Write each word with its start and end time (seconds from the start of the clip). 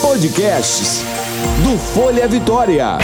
Podcasts 0.00 1.02
do 1.64 1.76
Folha 1.76 2.28
Vitória. 2.28 2.98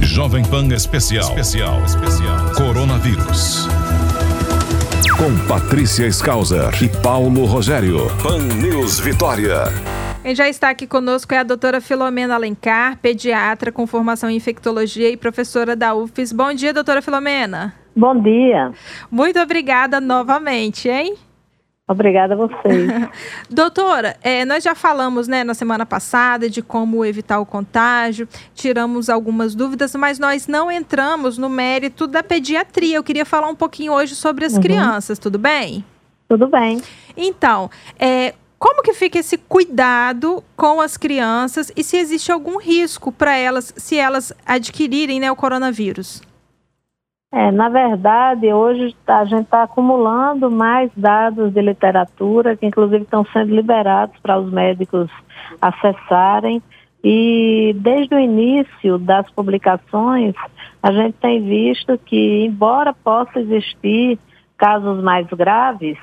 Jovem 0.00 0.42
Pan 0.42 0.66
Especial. 0.68 1.28
Especial. 1.28 1.84
Especial. 1.84 2.54
Coronavírus. 2.56 3.68
Com 5.18 5.46
Patrícia 5.46 6.06
Skauser 6.06 6.70
e 6.82 6.88
Paulo 7.02 7.44
Rogério. 7.44 7.98
Pan 8.22 8.38
News 8.38 8.98
Vitória. 8.98 9.64
Quem 10.22 10.34
já 10.34 10.48
está 10.48 10.70
aqui 10.70 10.86
conosco 10.86 11.34
é 11.34 11.38
a 11.38 11.42
doutora 11.42 11.78
Filomena 11.78 12.34
Alencar, 12.34 12.96
pediatra 12.96 13.70
com 13.70 13.86
formação 13.86 14.30
em 14.30 14.36
infectologia 14.36 15.10
e 15.10 15.18
professora 15.18 15.76
da 15.76 15.94
UFES. 15.94 16.32
Bom 16.32 16.54
dia, 16.54 16.72
doutora 16.72 17.02
Filomena. 17.02 17.74
Bom 17.94 18.18
dia. 18.22 18.72
Muito 19.10 19.38
obrigada 19.38 20.00
novamente, 20.00 20.88
hein? 20.88 21.14
Obrigada 21.90 22.34
a 22.34 22.36
vocês. 22.36 22.88
Doutora, 23.50 24.16
é, 24.22 24.44
nós 24.44 24.62
já 24.62 24.76
falamos 24.76 25.26
né, 25.26 25.42
na 25.42 25.54
semana 25.54 25.84
passada 25.84 26.48
de 26.48 26.62
como 26.62 27.04
evitar 27.04 27.40
o 27.40 27.46
contágio, 27.46 28.28
tiramos 28.54 29.10
algumas 29.10 29.56
dúvidas, 29.56 29.92
mas 29.96 30.16
nós 30.16 30.46
não 30.46 30.70
entramos 30.70 31.36
no 31.36 31.48
mérito 31.48 32.06
da 32.06 32.22
pediatria. 32.22 32.96
Eu 32.96 33.02
queria 33.02 33.24
falar 33.24 33.48
um 33.48 33.56
pouquinho 33.56 33.92
hoje 33.92 34.14
sobre 34.14 34.44
as 34.44 34.54
uhum. 34.54 34.60
crianças, 34.60 35.18
tudo 35.18 35.36
bem? 35.36 35.84
Tudo 36.28 36.46
bem. 36.46 36.80
Então, 37.16 37.68
é, 37.98 38.34
como 38.56 38.82
que 38.82 38.94
fica 38.94 39.18
esse 39.18 39.36
cuidado 39.36 40.44
com 40.54 40.80
as 40.80 40.96
crianças 40.96 41.72
e 41.74 41.82
se 41.82 41.96
existe 41.96 42.30
algum 42.30 42.56
risco 42.56 43.10
para 43.10 43.36
elas 43.36 43.74
se 43.76 43.96
elas 43.96 44.32
adquirirem 44.46 45.18
né, 45.18 45.32
o 45.32 45.34
coronavírus? 45.34 46.22
É, 47.32 47.52
na 47.52 47.68
verdade, 47.68 48.52
hoje 48.52 48.94
a 49.06 49.24
gente 49.24 49.44
está 49.44 49.62
acumulando 49.62 50.50
mais 50.50 50.90
dados 50.96 51.52
de 51.52 51.62
literatura, 51.62 52.56
que 52.56 52.66
inclusive 52.66 53.04
estão 53.04 53.24
sendo 53.32 53.54
liberados 53.54 54.18
para 54.20 54.38
os 54.38 54.52
médicos 54.52 55.08
acessarem. 55.62 56.60
E 57.04 57.74
desde 57.78 58.14
o 58.14 58.18
início 58.18 58.98
das 58.98 59.30
publicações, 59.30 60.34
a 60.82 60.90
gente 60.90 61.14
tem 61.14 61.40
visto 61.42 61.96
que, 61.98 62.44
embora 62.44 62.92
possa 62.92 63.38
existir 63.38 64.18
casos 64.58 65.02
mais 65.02 65.26
graves, 65.28 65.98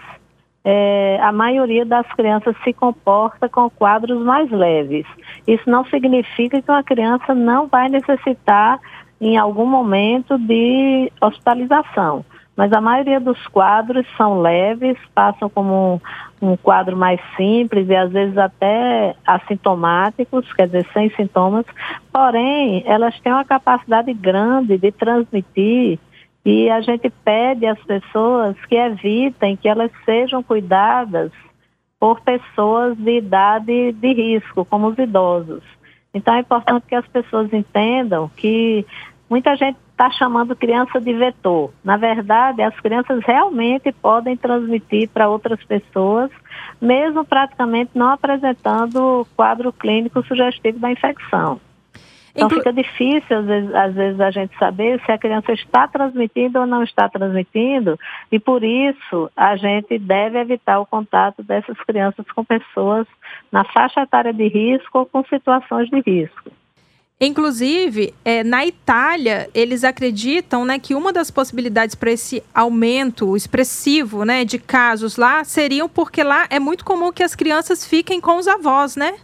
é, 0.63 1.19
a 1.21 1.31
maioria 1.31 1.85
das 1.85 2.07
crianças 2.13 2.55
se 2.63 2.73
comporta 2.73 3.47
com 3.49 3.69
quadros 3.69 4.23
mais 4.23 4.49
leves. 4.49 5.05
Isso 5.45 5.69
não 5.69 5.85
significa 5.85 6.61
que 6.61 6.71
uma 6.71 6.83
criança 6.83 7.35
não 7.35 7.67
vai 7.67 7.89
necessitar, 7.89 8.79
em 9.19 9.37
algum 9.37 9.65
momento, 9.65 10.37
de 10.37 11.11
hospitalização. 11.21 12.23
Mas 12.55 12.73
a 12.73 12.81
maioria 12.81 13.19
dos 13.19 13.45
quadros 13.47 14.05
são 14.17 14.41
leves, 14.41 14.97
passam 15.13 15.47
como 15.47 16.01
um, 16.41 16.51
um 16.53 16.57
quadro 16.57 16.97
mais 16.97 17.21
simples 17.35 17.87
e 17.87 17.95
às 17.95 18.11
vezes 18.11 18.35
até 18.35 19.15
assintomáticos, 19.25 20.51
quer 20.53 20.65
dizer, 20.65 20.87
sem 20.91 21.11
sintomas. 21.11 21.65
Porém, 22.11 22.83
elas 22.87 23.17
têm 23.19 23.31
uma 23.31 23.45
capacidade 23.45 24.11
grande 24.11 24.75
de 24.75 24.91
transmitir 24.91 25.99
e 26.43 26.69
a 26.69 26.81
gente 26.81 27.11
pede 27.23 27.67
às 27.67 27.79
pessoas 27.83 28.55
que 28.65 28.75
evitem 28.75 29.55
que 29.55 29.67
elas 29.67 29.91
sejam 30.03 30.41
cuidadas 30.41 31.31
por 31.99 32.21
pessoas 32.21 32.97
de 32.97 33.17
idade 33.17 33.91
de 33.91 34.13
risco, 34.13 34.65
como 34.65 34.87
os 34.87 34.97
idosos. 34.97 35.63
Então 36.17 36.33
é 36.33 36.39
importante 36.39 36.87
que 36.87 36.95
as 36.95 37.07
pessoas 37.07 37.53
entendam 37.53 38.29
que 38.35 38.83
muita 39.29 39.55
gente 39.55 39.77
está 39.91 40.09
chamando 40.09 40.55
criança 40.55 40.99
de 40.99 41.13
vetor. 41.13 41.71
Na 41.83 41.95
verdade, 41.95 42.61
as 42.63 42.77
crianças 42.79 43.23
realmente 43.23 43.91
podem 43.91 44.35
transmitir 44.35 45.09
para 45.09 45.29
outras 45.29 45.63
pessoas, 45.63 46.31
mesmo 46.81 47.23
praticamente 47.23 47.91
não 47.93 48.09
apresentando 48.09 49.27
quadro 49.35 49.71
clínico 49.71 50.23
sugestivo 50.25 50.79
da 50.79 50.91
infecção. 50.91 51.59
Então 52.37 52.45
Inclu... 52.45 52.59
fica 52.59 52.71
difícil, 52.71 53.39
às 53.39 53.45
vezes, 53.45 53.73
às 53.73 53.93
vezes, 53.95 54.21
a 54.21 54.29
gente 54.29 54.55
saber 54.59 55.01
se 55.03 55.11
a 55.11 55.17
criança 55.17 55.51
está 55.53 55.87
transmitindo 55.87 56.59
ou 56.59 56.67
não 56.67 56.83
está 56.83 57.09
transmitindo, 57.09 57.99
e 58.31 58.39
por 58.39 58.63
isso 58.63 59.31
a 59.35 59.55
gente 59.55 59.97
deve 59.97 60.37
evitar 60.37 60.79
o 60.79 60.85
contato 60.85 61.41
dessas 61.41 61.77
crianças 61.79 62.25
com 62.31 62.45
pessoas 62.45 63.07
na 63.51 63.63
faixa 63.63 64.01
etária 64.01 64.31
de 64.31 64.47
risco 64.47 64.99
ou 64.99 65.05
com 65.07 65.23
situações 65.25 65.89
de 65.89 65.99
risco. 65.99 66.51
Inclusive, 67.19 68.13
é, 68.23 68.43
na 68.43 68.63
Itália, 68.63 69.49
eles 69.55 69.83
acreditam 69.83 70.63
né, 70.63 70.77
que 70.77 70.93
uma 70.93 71.11
das 71.11 71.31
possibilidades 71.31 71.95
para 71.95 72.11
esse 72.11 72.43
aumento 72.53 73.35
expressivo 73.35 74.23
né, 74.23 74.45
de 74.45 74.59
casos 74.59 75.17
lá 75.17 75.43
seriam 75.43 75.89
porque 75.89 76.21
lá 76.21 76.45
é 76.51 76.59
muito 76.59 76.85
comum 76.85 77.11
que 77.11 77.23
as 77.23 77.33
crianças 77.33 77.83
fiquem 77.83 78.21
com 78.21 78.37
os 78.37 78.47
avós, 78.47 78.95
né? 78.95 79.15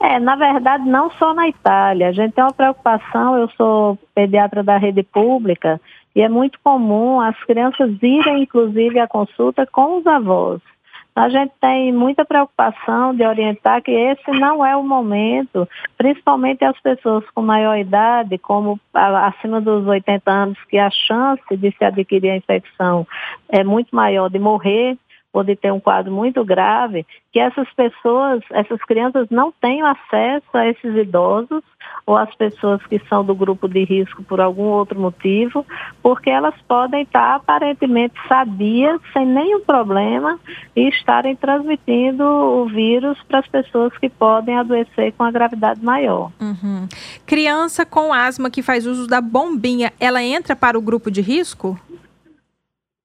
É, 0.00 0.18
na 0.20 0.36
verdade, 0.36 0.88
não 0.88 1.10
só 1.12 1.32
na 1.32 1.48
Itália. 1.48 2.08
A 2.08 2.12
gente 2.12 2.32
tem 2.32 2.44
uma 2.44 2.52
preocupação, 2.52 3.38
eu 3.38 3.48
sou 3.50 3.98
pediatra 4.14 4.62
da 4.62 4.76
rede 4.76 5.02
pública, 5.02 5.80
e 6.14 6.20
é 6.20 6.28
muito 6.28 6.58
comum 6.62 7.20
as 7.20 7.38
crianças 7.44 7.90
irem, 8.02 8.42
inclusive, 8.42 8.98
à 8.98 9.08
consulta 9.08 9.66
com 9.66 9.98
os 9.98 10.06
avós. 10.06 10.60
A 11.14 11.30
gente 11.30 11.52
tem 11.58 11.94
muita 11.94 12.26
preocupação 12.26 13.14
de 13.14 13.24
orientar 13.24 13.80
que 13.82 13.90
esse 13.90 14.30
não 14.32 14.64
é 14.64 14.76
o 14.76 14.82
momento, 14.82 15.66
principalmente 15.96 16.62
as 16.62 16.78
pessoas 16.78 17.24
com 17.34 17.40
maior 17.40 17.78
idade, 17.78 18.36
como 18.36 18.78
acima 18.92 19.58
dos 19.58 19.86
80 19.86 20.30
anos, 20.30 20.58
que 20.68 20.76
a 20.76 20.90
chance 20.90 21.56
de 21.56 21.70
se 21.70 21.82
adquirir 21.82 22.32
a 22.32 22.36
infecção 22.36 23.06
é 23.48 23.64
muito 23.64 23.96
maior 23.96 24.28
de 24.28 24.38
morrer 24.38 24.98
pode 25.36 25.54
ter 25.54 25.70
um 25.70 25.78
quadro 25.78 26.10
muito 26.10 26.42
grave, 26.42 27.04
que 27.30 27.38
essas 27.38 27.70
pessoas, 27.74 28.42
essas 28.52 28.80
crianças 28.84 29.28
não 29.28 29.52
tenham 29.52 29.86
acesso 29.86 30.46
a 30.54 30.66
esses 30.66 30.96
idosos 30.96 31.62
ou 32.06 32.16
as 32.16 32.34
pessoas 32.36 32.82
que 32.86 32.98
são 33.00 33.22
do 33.22 33.34
grupo 33.34 33.68
de 33.68 33.84
risco 33.84 34.22
por 34.22 34.40
algum 34.40 34.62
outro 34.62 34.98
motivo, 34.98 35.66
porque 36.02 36.30
elas 36.30 36.54
podem 36.66 37.02
estar 37.02 37.34
aparentemente 37.34 38.14
sadias, 38.26 38.98
sem 39.12 39.26
nenhum 39.26 39.60
problema, 39.60 40.40
e 40.74 40.88
estarem 40.88 41.36
transmitindo 41.36 42.24
o 42.24 42.66
vírus 42.66 43.18
para 43.28 43.40
as 43.40 43.46
pessoas 43.46 43.92
que 43.98 44.08
podem 44.08 44.56
adoecer 44.56 45.12
com 45.18 45.24
a 45.24 45.30
gravidade 45.30 45.84
maior. 45.84 46.32
Uhum. 46.40 46.88
Criança 47.26 47.84
com 47.84 48.10
asma 48.10 48.48
que 48.48 48.62
faz 48.62 48.86
uso 48.86 49.06
da 49.06 49.20
bombinha, 49.20 49.92
ela 50.00 50.22
entra 50.22 50.56
para 50.56 50.78
o 50.78 50.80
grupo 50.80 51.10
de 51.10 51.20
risco? 51.20 51.78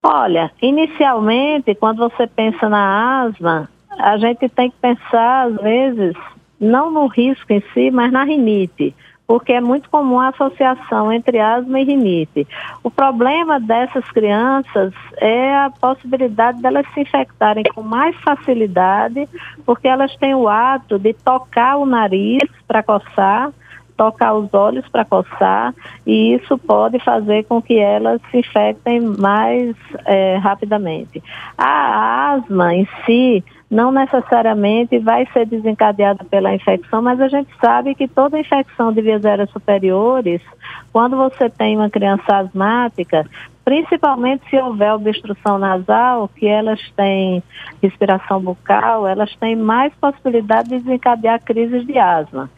Olha, 0.03 0.51
inicialmente, 0.59 1.75
quando 1.75 1.99
você 1.99 2.25
pensa 2.25 2.67
na 2.67 3.21
asma, 3.21 3.69
a 3.99 4.17
gente 4.17 4.49
tem 4.49 4.71
que 4.71 4.77
pensar, 4.77 5.47
às 5.47 5.55
vezes, 5.57 6.15
não 6.59 6.89
no 6.89 7.05
risco 7.05 7.53
em 7.53 7.61
si, 7.71 7.91
mas 7.91 8.11
na 8.11 8.23
rinite, 8.23 8.95
porque 9.27 9.53
é 9.53 9.61
muito 9.61 9.91
comum 9.91 10.19
a 10.19 10.29
associação 10.29 11.13
entre 11.13 11.39
asma 11.39 11.79
e 11.79 11.83
rinite. 11.83 12.47
O 12.83 12.89
problema 12.89 13.59
dessas 13.59 14.03
crianças 14.09 14.91
é 15.17 15.55
a 15.55 15.69
possibilidade 15.69 16.59
delas 16.63 16.87
se 16.95 17.01
infectarem 17.01 17.63
com 17.75 17.83
mais 17.83 18.15
facilidade, 18.21 19.29
porque 19.67 19.87
elas 19.87 20.15
têm 20.17 20.33
o 20.33 20.49
ato 20.49 20.97
de 20.97 21.13
tocar 21.13 21.77
o 21.77 21.85
nariz 21.85 22.49
para 22.67 22.81
coçar 22.81 23.51
tocar 24.01 24.33
os 24.33 24.51
olhos 24.51 24.87
para 24.89 25.05
coçar 25.05 25.75
e 26.07 26.33
isso 26.33 26.57
pode 26.57 26.97
fazer 26.97 27.43
com 27.43 27.61
que 27.61 27.77
elas 27.77 28.19
se 28.31 28.39
infectem 28.39 28.99
mais 28.99 29.75
é, 30.07 30.37
rapidamente. 30.37 31.21
A 31.55 32.31
asma 32.31 32.73
em 32.73 32.87
si 33.05 33.43
não 33.69 33.91
necessariamente 33.91 34.97
vai 34.97 35.27
ser 35.31 35.45
desencadeada 35.45 36.23
pela 36.23 36.51
infecção, 36.51 36.99
mas 37.03 37.21
a 37.21 37.27
gente 37.27 37.51
sabe 37.63 37.93
que 37.93 38.07
toda 38.07 38.39
infecção 38.39 38.91
de 38.91 39.03
vias 39.03 39.23
aéreas 39.23 39.51
superiores, 39.51 40.41
quando 40.91 41.15
você 41.15 41.47
tem 41.47 41.77
uma 41.77 41.89
criança 41.89 42.37
asmática, 42.37 43.23
principalmente 43.63 44.49
se 44.49 44.57
houver 44.57 44.95
obstrução 44.95 45.59
nasal, 45.59 46.27
que 46.27 46.47
elas 46.47 46.81
têm 46.95 47.43
respiração 47.83 48.41
bucal, 48.41 49.05
elas 49.05 49.33
têm 49.35 49.55
mais 49.55 49.93
possibilidade 49.93 50.69
de 50.69 50.79
desencadear 50.79 51.39
crises 51.43 51.85
de 51.85 51.99
asma. 51.99 52.49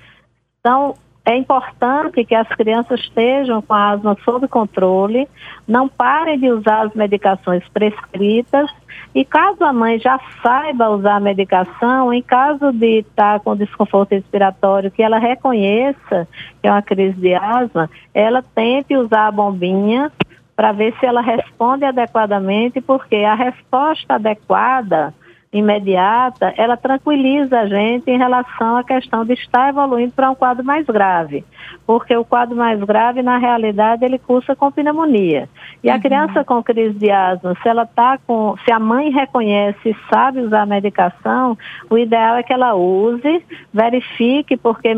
Então, 0.62 0.96
é 1.26 1.38
importante 1.38 2.26
que 2.26 2.36
as 2.36 2.48
crianças 2.50 3.00
estejam 3.00 3.62
com 3.62 3.74
a 3.74 3.92
asma 3.92 4.18
sob 4.26 4.46
controle, 4.48 5.28
não 5.66 5.88
parem 5.88 6.38
de 6.38 6.52
usar 6.52 6.86
as 6.88 6.94
medicações 6.94 7.64
prescritas 7.70 8.70
e 9.16 9.24
caso 9.24 9.64
a 9.64 9.72
mãe 9.72 10.00
já 10.00 10.20
saiba 10.42 10.90
usar 10.90 11.16
a 11.16 11.22
medicação, 11.22 12.14
em 12.14 12.22
caso 12.22 12.74
de 12.74 13.00
estar 13.00 13.40
com 13.40 13.56
desconforto 13.56 14.12
respiratório, 14.12 14.92
que 14.92 15.02
ela 15.02 15.18
reconheça 15.18 16.28
que 16.62 16.68
é 16.68 16.72
uma 16.72 16.82
crise 16.82 17.20
de 17.20 17.34
asma, 17.34 17.90
ela 18.14 18.44
tente 18.54 18.96
usar 18.98 19.28
a 19.28 19.32
bombinha 19.32 20.12
para 20.58 20.74
ver 20.74 20.94
se 21.00 21.06
ela 21.06 21.22
responde 21.22 21.86
adequadamente, 21.86 22.82
porque 22.82 23.16
a 23.16 23.34
resposta 23.34 24.16
adequada 24.16 25.14
imediata, 25.54 26.54
ela 26.58 26.76
tranquiliza 26.76 27.60
a 27.60 27.68
gente 27.68 28.10
em 28.10 28.18
relação 28.18 28.76
à 28.76 28.84
questão 28.84 29.24
de 29.24 29.34
estar 29.34 29.70
evoluindo 29.70 30.12
para 30.12 30.32
um 30.32 30.36
quadro 30.36 30.66
mais 30.66 30.86
grave. 30.86 31.46
Porque 31.86 32.16
o 32.18 32.26
quadro 32.26 32.56
mais 32.56 32.80
grave, 32.84 33.22
na 33.22 33.38
realidade, 33.38 34.04
ele 34.04 34.18
cursa 34.18 34.56
com 34.56 34.72
pneumonia. 34.72 35.48
E 35.84 35.90
a 35.90 35.96
uhum. 35.96 36.02
criança 36.02 36.44
com 36.44 36.64
crise 36.64 36.98
de 36.98 37.12
asma, 37.12 37.56
se 37.62 37.70
ela 37.70 37.86
tá 37.86 38.18
com, 38.26 38.56
se 38.66 38.72
a 38.72 38.80
mãe 38.80 39.12
reconhece 39.12 39.90
e 39.90 39.96
sabe 40.10 40.42
usar 40.42 40.64
a 40.64 40.66
medicação, 40.66 41.58
o 41.90 41.98
ideal 41.98 42.36
é 42.36 42.44
que 42.44 42.52
ela 42.52 42.74
use, 42.74 43.46
verifique, 43.72 44.58
porque 44.58 44.96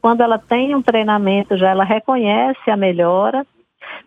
quando 0.00 0.22
ela 0.22 0.38
tem 0.38 0.74
um 0.74 0.82
treinamento 0.82 1.56
já 1.56 1.70
ela 1.70 1.84
reconhece 1.84 2.70
a 2.70 2.76
melhora, 2.76 3.46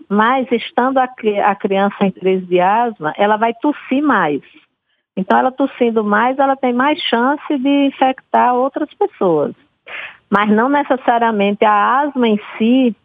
mas 0.10 0.52
estando 0.52 0.98
a, 0.98 1.08
a 1.46 1.56
criança 1.56 1.96
em 2.02 2.12
crise 2.12 2.46
de 2.46 2.60
asma, 2.60 3.14
ela 3.18 3.38
vai 3.38 3.54
tossir 3.54 4.02
mais. 4.02 4.42
Então, 5.16 5.38
ela 5.38 5.52
tossindo 5.52 6.04
mais, 6.04 6.40
ela 6.40 6.56
tem 6.56 6.74
mais 6.74 7.00
chance 7.02 7.58
de 7.58 7.88
infectar 7.88 8.56
outras 8.56 8.90
pessoas. 8.94 9.54
Mas 10.30 10.50
não 10.50 10.70
necessariamente 10.70 11.66
a 11.66 12.02
asma 12.02 12.28
em 12.28 12.40
si 12.58 12.96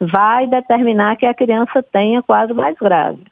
vai 0.00 0.46
determinar 0.46 1.16
que 1.16 1.26
a 1.26 1.34
criança 1.34 1.82
tenha 1.82 2.22
quadro 2.22 2.54
mais 2.54 2.76
grave. 2.78 3.22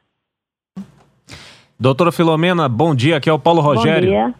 Doutora 1.80 2.12
Filomena, 2.12 2.69
bom 2.69 2.94
dia. 2.94 3.16
Aqui 3.16 3.30
é 3.30 3.32
o 3.32 3.38
Paulo 3.38 3.60
Rogério. 3.60 4.10
Bom 4.10 4.14
dia. 4.14 4.34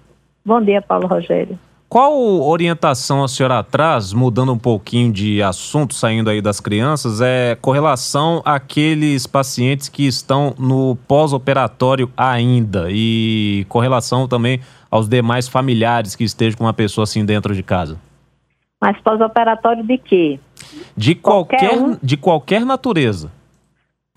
Bom 0.45 0.61
dia, 0.61 0.83
Paulo 0.83 1.07
Rogério. 1.07 1.59
Qual 1.89 2.43
orientação 2.43 3.25
a 3.25 3.29
senhora 3.29 3.63
traz, 3.63 4.13
mudando 4.13 4.53
um 4.53 4.59
pouquinho 4.59 5.11
de 5.11 5.43
assunto, 5.43 5.95
saindo 5.95 6.29
aí 6.29 6.43
das 6.43 6.61
crianças, 6.61 7.23
é 7.23 7.57
com 7.63 7.71
relação 7.71 8.43
àqueles 8.45 9.27
pacientes 9.27 9.89
que 9.89 10.07
estão 10.07 10.55
no 10.59 10.97
pós-operatório 11.09 12.11
ainda 12.15 12.89
e 12.91 13.65
com 13.71 13.79
relação 13.79 14.29
também 14.29 14.61
aos 14.91 15.09
demais 15.09 15.49
familiares 15.49 16.15
que 16.15 16.25
estejam 16.25 16.59
com 16.59 16.65
uma 16.65 16.75
pessoa 16.75 17.05
assim 17.05 17.25
dentro 17.25 17.55
de 17.55 17.63
casa? 17.63 17.99
Mas 18.79 19.01
pós-operatório 19.01 19.83
de 19.83 19.97
quê? 19.97 20.39
De 20.95 21.15
qualquer, 21.15 21.71
qualquer 21.71 21.83
um? 21.83 21.97
de 22.03 22.17
qualquer 22.19 22.67
natureza. 22.67 23.33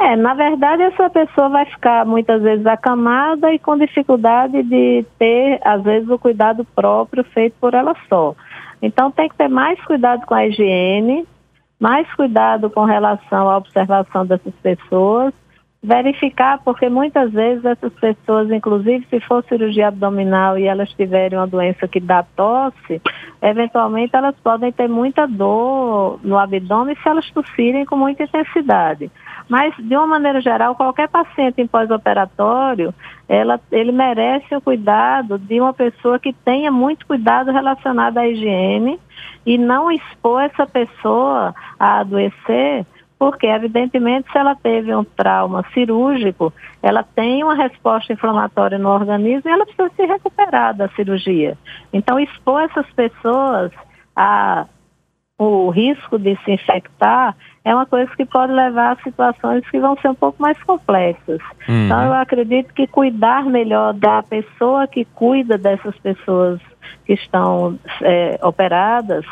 É, 0.03 0.15
na 0.15 0.33
verdade, 0.33 0.81
essa 0.81 1.11
pessoa 1.11 1.47
vai 1.47 1.63
ficar 1.65 2.07
muitas 2.07 2.41
vezes 2.41 2.65
acamada 2.65 3.53
e 3.53 3.59
com 3.59 3.77
dificuldade 3.77 4.63
de 4.63 5.05
ter, 5.19 5.59
às 5.63 5.83
vezes, 5.83 6.09
o 6.09 6.17
cuidado 6.17 6.65
próprio 6.73 7.23
feito 7.23 7.53
por 7.61 7.75
ela 7.75 7.95
só. 8.09 8.33
Então, 8.81 9.11
tem 9.11 9.29
que 9.29 9.35
ter 9.35 9.47
mais 9.47 9.79
cuidado 9.85 10.25
com 10.25 10.33
a 10.33 10.47
higiene, 10.47 11.23
mais 11.79 12.11
cuidado 12.15 12.67
com 12.71 12.83
relação 12.83 13.47
à 13.47 13.57
observação 13.57 14.25
dessas 14.25 14.55
pessoas, 14.55 15.35
verificar, 15.83 16.59
porque 16.63 16.89
muitas 16.89 17.31
vezes 17.31 17.63
essas 17.63 17.93
pessoas, 17.93 18.49
inclusive 18.49 19.05
se 19.07 19.19
for 19.19 19.43
cirurgia 19.45 19.89
abdominal 19.89 20.57
e 20.57 20.65
elas 20.65 20.91
tiverem 20.93 21.37
uma 21.37 21.47
doença 21.47 21.87
que 21.87 21.99
dá 21.99 22.23
tosse, 22.35 22.99
eventualmente 23.39 24.15
elas 24.15 24.35
podem 24.43 24.71
ter 24.71 24.87
muita 24.87 25.27
dor 25.27 26.19
no 26.23 26.39
abdômen 26.39 26.95
se 26.95 27.07
elas 27.07 27.29
tossirem 27.31 27.85
com 27.85 27.95
muita 27.95 28.23
intensidade. 28.23 29.11
Mas, 29.51 29.75
de 29.75 29.97
uma 29.97 30.07
maneira 30.07 30.39
geral, 30.39 30.75
qualquer 30.75 31.09
paciente 31.09 31.61
em 31.61 31.67
pós-operatório, 31.67 32.93
ele 33.69 33.91
merece 33.91 34.55
o 34.55 34.61
cuidado 34.61 35.37
de 35.37 35.59
uma 35.59 35.73
pessoa 35.73 36.17
que 36.17 36.31
tenha 36.31 36.71
muito 36.71 37.05
cuidado 37.05 37.51
relacionado 37.51 38.17
à 38.17 38.25
higiene 38.25 38.97
e 39.45 39.57
não 39.57 39.91
expor 39.91 40.43
essa 40.43 40.65
pessoa 40.65 41.53
a 41.77 41.99
adoecer, 41.99 42.85
porque, 43.19 43.45
evidentemente, 43.45 44.31
se 44.31 44.37
ela 44.37 44.55
teve 44.55 44.95
um 44.95 45.03
trauma 45.03 45.65
cirúrgico, 45.73 46.53
ela 46.81 47.03
tem 47.03 47.43
uma 47.43 47.53
resposta 47.53 48.13
inflamatória 48.13 48.77
no 48.77 48.87
organismo 48.87 49.49
e 49.49 49.53
ela 49.53 49.65
precisa 49.65 49.91
se 49.97 50.05
recuperar 50.05 50.73
da 50.77 50.87
cirurgia. 50.91 51.57
Então, 51.91 52.17
expor 52.17 52.61
essas 52.61 52.89
pessoas 52.93 53.69
a 54.15 54.65
o 55.37 55.71
risco 55.71 56.19
de 56.19 56.37
se 56.45 56.51
infectar 56.51 57.35
é 57.63 57.75
uma 57.75 57.85
coisa 57.85 58.11
que 58.15 58.25
pode 58.25 58.51
levar 58.51 58.93
a 58.93 59.03
situações 59.03 59.67
que 59.69 59.79
vão 59.79 59.95
ser 59.97 60.09
um 60.09 60.15
pouco 60.15 60.41
mais 60.41 60.61
complexas. 60.63 61.39
Uhum. 61.69 61.85
Então, 61.85 62.05
eu 62.05 62.13
acredito 62.13 62.73
que 62.73 62.87
cuidar 62.87 63.45
melhor 63.45 63.93
da 63.93 64.23
pessoa 64.23 64.87
que 64.87 65.05
cuida 65.05 65.57
dessas 65.57 65.95
pessoas 65.99 66.59
que 67.05 67.13
estão 67.13 67.77
é, 68.01 68.39
operadas, 68.41 69.25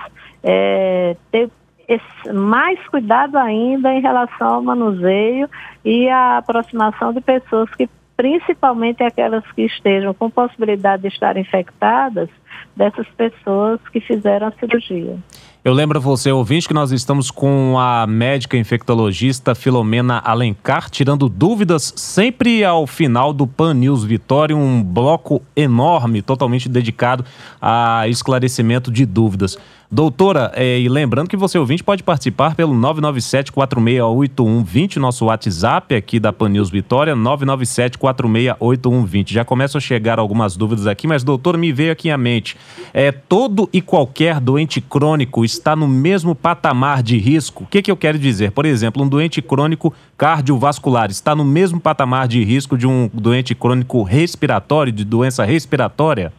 é, 0.44 1.16
ter 1.32 1.50
esse, 1.88 2.32
mais 2.32 2.80
cuidado 2.88 3.36
ainda 3.36 3.92
em 3.92 4.00
relação 4.00 4.56
ao 4.56 4.62
manuseio 4.62 5.50
e 5.84 6.08
à 6.08 6.38
aproximação 6.38 7.12
de 7.12 7.22
pessoas 7.22 7.68
que, 7.74 7.90
principalmente 8.16 9.02
aquelas 9.02 9.44
que 9.54 9.64
estejam 9.64 10.14
com 10.14 10.30
possibilidade 10.30 11.02
de 11.02 11.08
estar 11.08 11.36
infectadas, 11.36 12.30
dessas 12.76 13.08
pessoas 13.10 13.80
que 13.92 14.00
fizeram 14.00 14.48
a 14.48 14.52
cirurgia. 14.52 15.18
Eu 15.62 15.74
lembro 15.74 16.00
você, 16.00 16.32
ouvinte, 16.32 16.70
que 16.70 16.74
nós 16.74 16.90
estamos 16.94 17.30
com 17.30 17.78
a 17.78 18.08
médica 18.08 18.56
infectologista 18.56 19.54
Filomena 19.54 20.20
Alencar, 20.24 20.90
tirando 20.90 21.28
dúvidas 21.28 21.92
sempre 21.98 22.64
ao 22.64 22.88
final 22.88 23.34
do 23.34 23.46
Pan 23.46 23.74
News 23.74 24.06
Vitória, 24.06 24.56
um 24.56 24.82
bloco 24.82 25.42
enorme, 25.58 26.22
totalmente 26.22 26.70
dedicado 26.70 27.26
a 27.62 28.08
esclarecimento 28.08 28.90
de 28.90 29.06
dúvidas. 29.06 29.58
Doutora, 29.92 30.52
é, 30.54 30.80
e 30.80 30.88
lembrando 30.88 31.28
que 31.28 31.36
você 31.36 31.58
ouvinte 31.58 31.84
pode 31.84 32.04
participar 32.04 32.54
pelo 32.54 32.76
997-468120, 32.76 34.98
nosso 34.98 35.26
WhatsApp 35.26 35.96
aqui 35.96 36.20
da 36.20 36.32
Pan 36.32 36.50
News 36.50 36.70
Vitória, 36.70 37.16
997-468120. 37.16 39.32
Já 39.32 39.44
começam 39.44 39.80
a 39.80 39.82
chegar 39.82 40.20
algumas 40.20 40.56
dúvidas 40.56 40.86
aqui, 40.86 41.08
mas 41.08 41.24
doutora, 41.24 41.58
me 41.58 41.74
veio 41.74 41.92
aqui 41.92 42.12
à 42.12 42.18
mente, 42.20 42.56
é, 42.94 43.12
todo 43.12 43.68
e 43.74 43.82
qualquer 43.82 44.40
doente 44.40 44.80
crônico 44.80 45.44
está 45.44 45.76
no 45.76 45.88
mesmo 45.88 46.36
patamar 46.36 47.02
de 47.02 47.18
risco? 47.18 47.64
O 47.64 47.68
que, 47.68 47.82
que 47.82 47.90
eu 47.90 47.98
quero 47.98 48.20
dizer? 48.20 48.52
Por 48.52 48.68
exemplo, 48.68 49.04
um 49.04 49.08
doente 49.08 49.42
crônico 49.42 49.92
cardiovascular 50.16 51.10
está 51.10 51.34
no 51.34 51.44
mesmo 51.44 51.80
patamar 51.80 52.28
de 52.28 52.44
risco 52.44 52.78
de 52.78 52.86
um 52.86 53.10
doente 53.12 53.56
crônico 53.56 54.04
respiratório, 54.04 54.94
de 54.94 55.04
doença 55.04 55.44
respiratória? 55.44 56.32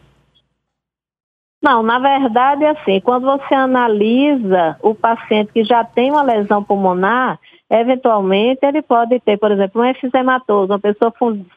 Não, 1.61 1.83
na 1.83 1.99
verdade 1.99 2.63
é 2.63 2.71
assim, 2.71 2.99
quando 2.99 3.25
você 3.25 3.53
analisa 3.53 4.77
o 4.81 4.95
paciente 4.95 5.53
que 5.53 5.63
já 5.63 5.83
tem 5.83 6.09
uma 6.09 6.23
lesão 6.23 6.63
pulmonar, 6.63 7.39
eventualmente 7.69 8.59
ele 8.63 8.81
pode 8.81 9.19
ter, 9.19 9.37
por 9.37 9.51
exemplo, 9.51 9.81
um 9.81 9.85
efizematoso, 9.85 10.73
uma 10.73 10.79
pessoa 10.79 11.13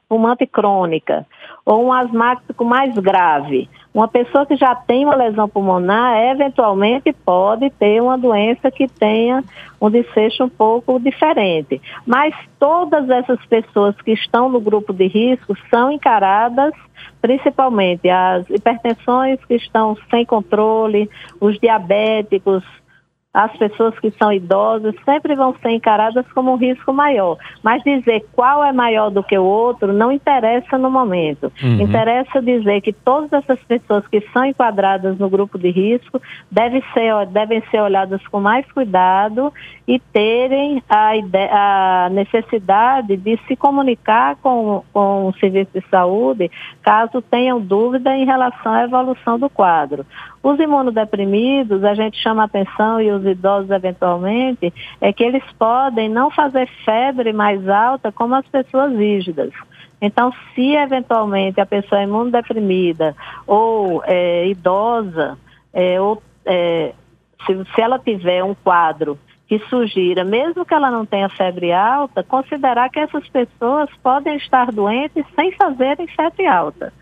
fumante 0.06 0.46
crônica, 0.46 1.26
ou 1.64 1.86
um 1.86 1.92
asmático 1.92 2.64
mais 2.64 2.94
grave. 2.94 3.68
Uma 3.94 4.08
pessoa 4.08 4.44
que 4.44 4.56
já 4.56 4.74
tem 4.74 5.04
uma 5.04 5.14
lesão 5.14 5.48
pulmonar, 5.48 6.18
eventualmente 6.24 7.12
pode 7.12 7.70
ter 7.70 8.02
uma 8.02 8.18
doença 8.18 8.68
que 8.68 8.88
tenha 8.88 9.44
um 9.80 9.88
desfecho 9.88 10.42
um 10.42 10.48
pouco 10.48 10.98
diferente. 10.98 11.80
Mas 12.04 12.34
todas 12.58 13.08
essas 13.08 13.38
pessoas 13.46 13.94
que 14.02 14.10
estão 14.10 14.48
no 14.48 14.60
grupo 14.60 14.92
de 14.92 15.06
risco 15.06 15.56
são 15.70 15.92
encaradas 15.92 16.74
principalmente 17.20 18.08
as 18.10 18.48
hipertensões 18.50 19.42
que 19.46 19.54
estão 19.54 19.96
sem 20.10 20.26
controle, 20.26 21.08
os 21.40 21.58
diabéticos, 21.58 22.62
as 23.34 23.50
pessoas 23.56 23.98
que 23.98 24.12
são 24.12 24.32
idosas 24.32 24.94
sempre 25.04 25.34
vão 25.34 25.52
ser 25.60 25.70
encaradas 25.70 26.24
como 26.32 26.52
um 26.52 26.56
risco 26.56 26.92
maior. 26.92 27.36
Mas 27.64 27.82
dizer 27.82 28.24
qual 28.32 28.62
é 28.62 28.72
maior 28.72 29.10
do 29.10 29.24
que 29.24 29.36
o 29.36 29.42
outro 29.42 29.92
não 29.92 30.12
interessa 30.12 30.78
no 30.78 30.88
momento. 30.88 31.52
Uhum. 31.60 31.80
Interessa 31.80 32.40
dizer 32.40 32.80
que 32.80 32.92
todas 32.92 33.32
essas 33.32 33.58
pessoas 33.64 34.06
que 34.06 34.20
são 34.32 34.44
enquadradas 34.44 35.18
no 35.18 35.28
grupo 35.28 35.58
de 35.58 35.68
risco 35.70 36.22
devem 36.48 36.80
ser, 36.92 37.26
devem 37.26 37.60
ser 37.72 37.80
olhadas 37.80 38.24
com 38.28 38.40
mais 38.40 38.70
cuidado 38.70 39.52
e 39.88 39.98
terem 39.98 40.80
a, 40.88 41.16
ideia, 41.16 41.50
a 41.52 42.08
necessidade 42.10 43.16
de 43.16 43.36
se 43.48 43.56
comunicar 43.56 44.36
com, 44.36 44.84
com 44.92 45.26
o 45.26 45.34
serviço 45.34 45.70
de 45.74 45.84
saúde 45.90 46.48
caso 46.82 47.20
tenham 47.20 47.60
dúvida 47.60 48.16
em 48.16 48.24
relação 48.24 48.72
à 48.72 48.84
evolução 48.84 49.40
do 49.40 49.50
quadro. 49.50 50.06
Os 50.44 50.60
imunodeprimidos, 50.60 51.82
a 51.82 51.94
gente 51.94 52.18
chama 52.18 52.44
atenção 52.44 53.00
e 53.00 53.10
os 53.10 53.24
idosos 53.24 53.70
eventualmente, 53.70 54.74
é 55.00 55.10
que 55.10 55.24
eles 55.24 55.42
podem 55.58 56.06
não 56.06 56.30
fazer 56.30 56.68
febre 56.84 57.32
mais 57.32 57.66
alta 57.66 58.12
como 58.12 58.34
as 58.34 58.46
pessoas 58.48 58.94
rígidas. 58.94 59.54
Então, 60.02 60.34
se 60.54 60.76
eventualmente 60.76 61.62
a 61.62 61.64
pessoa 61.64 62.02
é 62.02 62.04
imunodeprimida 62.04 63.16
ou 63.46 64.02
é, 64.04 64.46
idosa, 64.48 65.38
é, 65.72 65.98
ou 65.98 66.22
é, 66.44 66.92
se, 67.46 67.64
se 67.74 67.80
ela 67.80 67.98
tiver 67.98 68.44
um 68.44 68.54
quadro 68.54 69.18
que 69.48 69.58
sugira, 69.70 70.24
mesmo 70.24 70.66
que 70.66 70.74
ela 70.74 70.90
não 70.90 71.06
tenha 71.06 71.30
febre 71.30 71.72
alta, 71.72 72.22
considerar 72.22 72.90
que 72.90 73.00
essas 73.00 73.26
pessoas 73.30 73.88
podem 74.02 74.36
estar 74.36 74.70
doentes 74.70 75.24
sem 75.34 75.52
fazerem 75.52 76.06
febre 76.06 76.46
alta. 76.46 76.92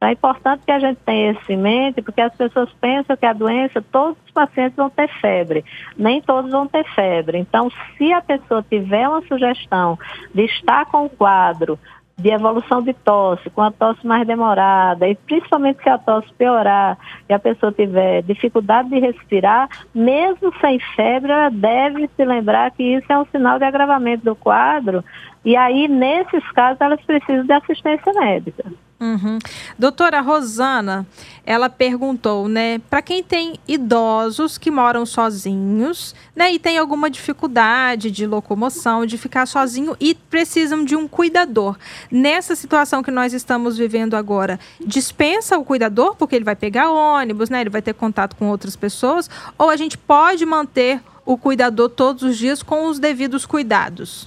É 0.00 0.12
importante 0.12 0.64
que 0.64 0.70
a 0.70 0.78
gente 0.78 0.98
tenha 1.04 1.32
isso 1.32 1.50
em 1.50 1.56
mente, 1.56 2.00
porque 2.00 2.20
as 2.20 2.32
pessoas 2.36 2.72
pensam 2.80 3.16
que 3.16 3.26
a 3.26 3.32
doença, 3.32 3.82
todos 3.90 4.16
os 4.24 4.30
pacientes 4.30 4.76
vão 4.76 4.88
ter 4.88 5.08
febre, 5.20 5.64
nem 5.96 6.22
todos 6.22 6.52
vão 6.52 6.68
ter 6.68 6.84
febre. 6.94 7.36
Então, 7.36 7.68
se 7.96 8.12
a 8.12 8.22
pessoa 8.22 8.64
tiver 8.70 9.08
uma 9.08 9.22
sugestão 9.22 9.98
de 10.32 10.44
estar 10.44 10.86
com 10.86 11.06
o 11.06 11.10
quadro 11.10 11.76
de 12.16 12.30
evolução 12.30 12.80
de 12.80 12.92
tosse, 12.92 13.50
com 13.50 13.60
a 13.60 13.72
tosse 13.72 14.06
mais 14.06 14.24
demorada, 14.24 15.08
e 15.08 15.16
principalmente 15.16 15.82
se 15.82 15.88
a 15.88 15.98
tosse 15.98 16.32
piorar 16.34 16.96
e 17.28 17.32
a 17.32 17.38
pessoa 17.38 17.72
tiver 17.72 18.22
dificuldade 18.22 18.88
de 18.90 19.00
respirar, 19.00 19.68
mesmo 19.92 20.52
sem 20.60 20.78
febre, 20.94 21.32
ela 21.32 21.48
deve 21.48 22.08
se 22.14 22.24
lembrar 22.24 22.70
que 22.70 22.84
isso 22.84 23.12
é 23.12 23.18
um 23.18 23.26
sinal 23.26 23.58
de 23.58 23.64
agravamento 23.64 24.24
do 24.24 24.36
quadro, 24.36 25.04
e 25.44 25.56
aí, 25.56 25.88
nesses 25.88 26.48
casos, 26.52 26.80
elas 26.80 27.00
precisam 27.02 27.44
de 27.44 27.52
assistência 27.52 28.12
médica. 28.12 28.64
Uhum. 29.00 29.38
Doutora 29.78 30.20
Rosana, 30.20 31.06
ela 31.46 31.70
perguntou, 31.70 32.48
né, 32.48 32.80
para 32.90 33.00
quem 33.00 33.22
tem 33.22 33.54
idosos 33.68 34.58
que 34.58 34.72
moram 34.72 35.06
sozinhos, 35.06 36.16
né, 36.34 36.52
e 36.52 36.58
tem 36.58 36.78
alguma 36.78 37.08
dificuldade 37.08 38.10
de 38.10 38.26
locomoção, 38.26 39.06
de 39.06 39.16
ficar 39.16 39.46
sozinho 39.46 39.96
e 40.00 40.16
precisam 40.16 40.84
de 40.84 40.96
um 40.96 41.06
cuidador. 41.06 41.76
Nessa 42.10 42.56
situação 42.56 43.00
que 43.00 43.12
nós 43.12 43.32
estamos 43.32 43.78
vivendo 43.78 44.14
agora, 44.14 44.58
dispensa 44.84 45.56
o 45.56 45.64
cuidador 45.64 46.16
porque 46.16 46.34
ele 46.34 46.44
vai 46.44 46.56
pegar 46.56 46.90
ônibus, 46.90 47.48
né, 47.50 47.60
ele 47.60 47.70
vai 47.70 47.82
ter 47.82 47.94
contato 47.94 48.34
com 48.34 48.48
outras 48.48 48.74
pessoas, 48.74 49.30
ou 49.56 49.70
a 49.70 49.76
gente 49.76 49.96
pode 49.96 50.44
manter 50.44 51.00
o 51.24 51.38
cuidador 51.38 51.88
todos 51.88 52.24
os 52.24 52.36
dias 52.36 52.64
com 52.64 52.88
os 52.88 52.98
devidos 52.98 53.46
cuidados? 53.46 54.26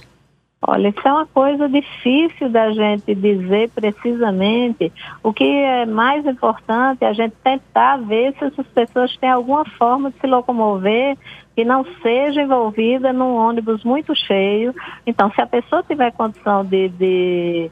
Olha, 0.64 0.90
isso 0.90 1.08
é 1.08 1.12
uma 1.12 1.26
coisa 1.26 1.68
difícil 1.68 2.48
da 2.48 2.70
gente 2.70 3.12
dizer 3.16 3.68
precisamente. 3.70 4.92
O 5.20 5.32
que 5.32 5.42
é 5.42 5.84
mais 5.84 6.24
importante 6.24 7.04
é 7.04 7.08
a 7.08 7.12
gente 7.12 7.34
tentar 7.42 7.96
ver 7.96 8.32
se 8.38 8.44
essas 8.44 8.66
pessoas 8.68 9.16
têm 9.16 9.28
alguma 9.28 9.64
forma 9.64 10.12
de 10.12 10.20
se 10.20 10.26
locomover 10.28 11.18
que 11.56 11.64
não 11.64 11.84
seja 12.00 12.42
envolvida 12.42 13.12
num 13.12 13.34
ônibus 13.34 13.82
muito 13.82 14.14
cheio. 14.14 14.72
Então, 15.04 15.32
se 15.32 15.40
a 15.40 15.46
pessoa 15.48 15.82
tiver 15.82 16.12
condição 16.12 16.64
de, 16.64 16.88
de 16.90 17.70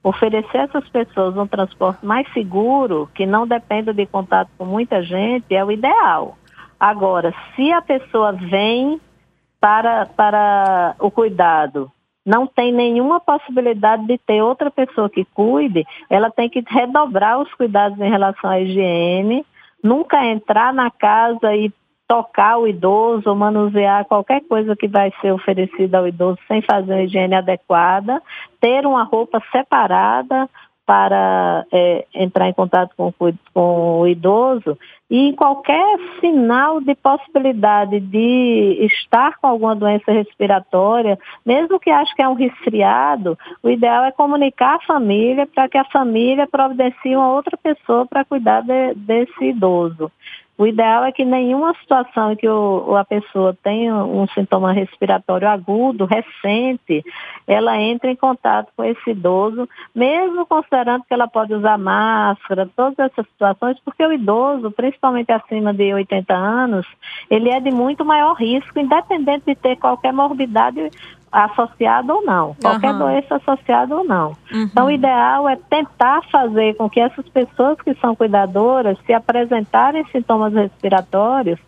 oferecer 0.00 0.58
a 0.58 0.62
essas 0.62 0.88
pessoas 0.88 1.36
um 1.36 1.48
transporte 1.48 2.06
mais 2.06 2.32
seguro, 2.32 3.10
que 3.12 3.26
não 3.26 3.44
dependa 3.44 3.92
de 3.92 4.06
contato 4.06 4.50
com 4.56 4.64
muita 4.64 5.02
gente, 5.02 5.52
é 5.52 5.64
o 5.64 5.72
ideal. 5.72 6.38
Agora, 6.78 7.34
se 7.56 7.72
a 7.72 7.82
pessoa 7.82 8.30
vem 8.30 9.00
para, 9.60 10.06
para 10.06 10.94
o 11.00 11.10
cuidado 11.10 11.90
não 12.30 12.46
tem 12.46 12.70
nenhuma 12.70 13.18
possibilidade 13.18 14.06
de 14.06 14.16
ter 14.16 14.40
outra 14.40 14.70
pessoa 14.70 15.10
que 15.10 15.24
cuide, 15.34 15.84
ela 16.08 16.30
tem 16.30 16.48
que 16.48 16.62
redobrar 16.64 17.40
os 17.40 17.52
cuidados 17.54 17.98
em 18.00 18.08
relação 18.08 18.48
à 18.48 18.60
higiene, 18.60 19.44
nunca 19.82 20.24
entrar 20.24 20.72
na 20.72 20.92
casa 20.92 21.52
e 21.56 21.72
tocar 22.06 22.58
o 22.58 22.68
idoso 22.68 23.28
ou 23.28 23.34
manusear 23.34 24.04
qualquer 24.04 24.42
coisa 24.42 24.76
que 24.76 24.86
vai 24.86 25.12
ser 25.20 25.32
oferecida 25.32 25.98
ao 25.98 26.06
idoso 26.06 26.38
sem 26.46 26.62
fazer 26.62 26.92
uma 26.92 27.02
higiene 27.02 27.34
adequada, 27.34 28.22
ter 28.60 28.86
uma 28.86 29.02
roupa 29.02 29.42
separada 29.50 30.48
para 30.90 31.64
é, 31.70 32.04
entrar 32.12 32.48
em 32.48 32.52
contato 32.52 32.90
com, 32.96 33.14
com, 33.54 34.00
o 34.00 34.08
idoso 34.08 34.76
e 35.08 35.32
qualquer 35.34 35.96
sinal 36.18 36.80
de 36.80 36.96
possibilidade 36.96 38.00
de 38.00 38.88
estar 38.90 39.38
com 39.38 39.46
alguma 39.46 39.76
doença 39.76 40.10
respiratória, 40.10 41.16
mesmo 41.46 41.78
que 41.78 41.90
ache 41.90 42.12
que 42.16 42.22
é 42.22 42.28
um 42.28 42.34
resfriado, 42.34 43.38
o 43.62 43.70
ideal 43.70 44.02
é 44.02 44.10
comunicar 44.10 44.78
à 44.78 44.80
família 44.80 45.46
para 45.46 45.68
que 45.68 45.78
a 45.78 45.84
família 45.84 46.48
providencie 46.48 47.14
uma 47.14 47.34
outra 47.34 47.56
pessoa 47.56 48.04
para 48.04 48.24
cuidar 48.24 48.62
de, 48.62 48.94
desse 48.94 49.44
idoso. 49.44 50.10
O 50.60 50.66
ideal 50.66 51.04
é 51.04 51.10
que 51.10 51.24
nenhuma 51.24 51.72
situação 51.80 52.32
em 52.32 52.36
que 52.36 52.46
o, 52.46 52.94
a 52.94 53.02
pessoa 53.02 53.56
tenha 53.62 53.94
um 54.04 54.28
sintoma 54.28 54.74
respiratório 54.74 55.48
agudo, 55.48 56.04
recente, 56.04 57.02
ela 57.46 57.80
entre 57.80 58.10
em 58.10 58.14
contato 58.14 58.70
com 58.76 58.84
esse 58.84 59.08
idoso, 59.08 59.66
mesmo 59.94 60.44
considerando 60.44 61.04
que 61.04 61.14
ela 61.14 61.26
pode 61.26 61.54
usar 61.54 61.78
máscara, 61.78 62.68
todas 62.76 62.98
essas 62.98 63.26
situações, 63.28 63.78
porque 63.82 64.04
o 64.04 64.12
idoso, 64.12 64.70
principalmente 64.70 65.32
acima 65.32 65.72
de 65.72 65.94
80 65.94 66.34
anos, 66.34 66.86
ele 67.30 67.48
é 67.48 67.58
de 67.58 67.70
muito 67.70 68.04
maior 68.04 68.34
risco, 68.34 68.78
independente 68.78 69.46
de 69.46 69.54
ter 69.54 69.76
qualquer 69.76 70.12
morbidade 70.12 70.90
associado 71.30 72.12
ou 72.12 72.24
não, 72.24 72.56
qualquer 72.60 72.92
uhum. 72.92 72.98
doença 72.98 73.36
associada 73.36 73.94
ou 73.94 74.04
não. 74.04 74.28
Uhum. 74.52 74.62
Então, 74.62 74.86
o 74.86 74.90
ideal 74.90 75.48
é 75.48 75.56
tentar 75.56 76.22
fazer 76.30 76.74
com 76.74 76.90
que 76.90 76.98
essas 76.98 77.28
pessoas 77.28 77.80
que 77.80 77.94
são 77.94 78.16
cuidadoras, 78.16 78.98
se 79.06 79.12
apresentarem 79.12 80.04
sintomas 80.06 80.52
respiratórios, 80.52 81.58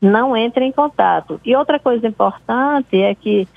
não 0.00 0.36
entrem 0.36 0.68
em 0.68 0.72
contato. 0.72 1.40
E 1.44 1.56
outra 1.56 1.78
coisa 1.78 2.06
importante 2.06 3.00
é 3.00 3.14
que 3.14 3.48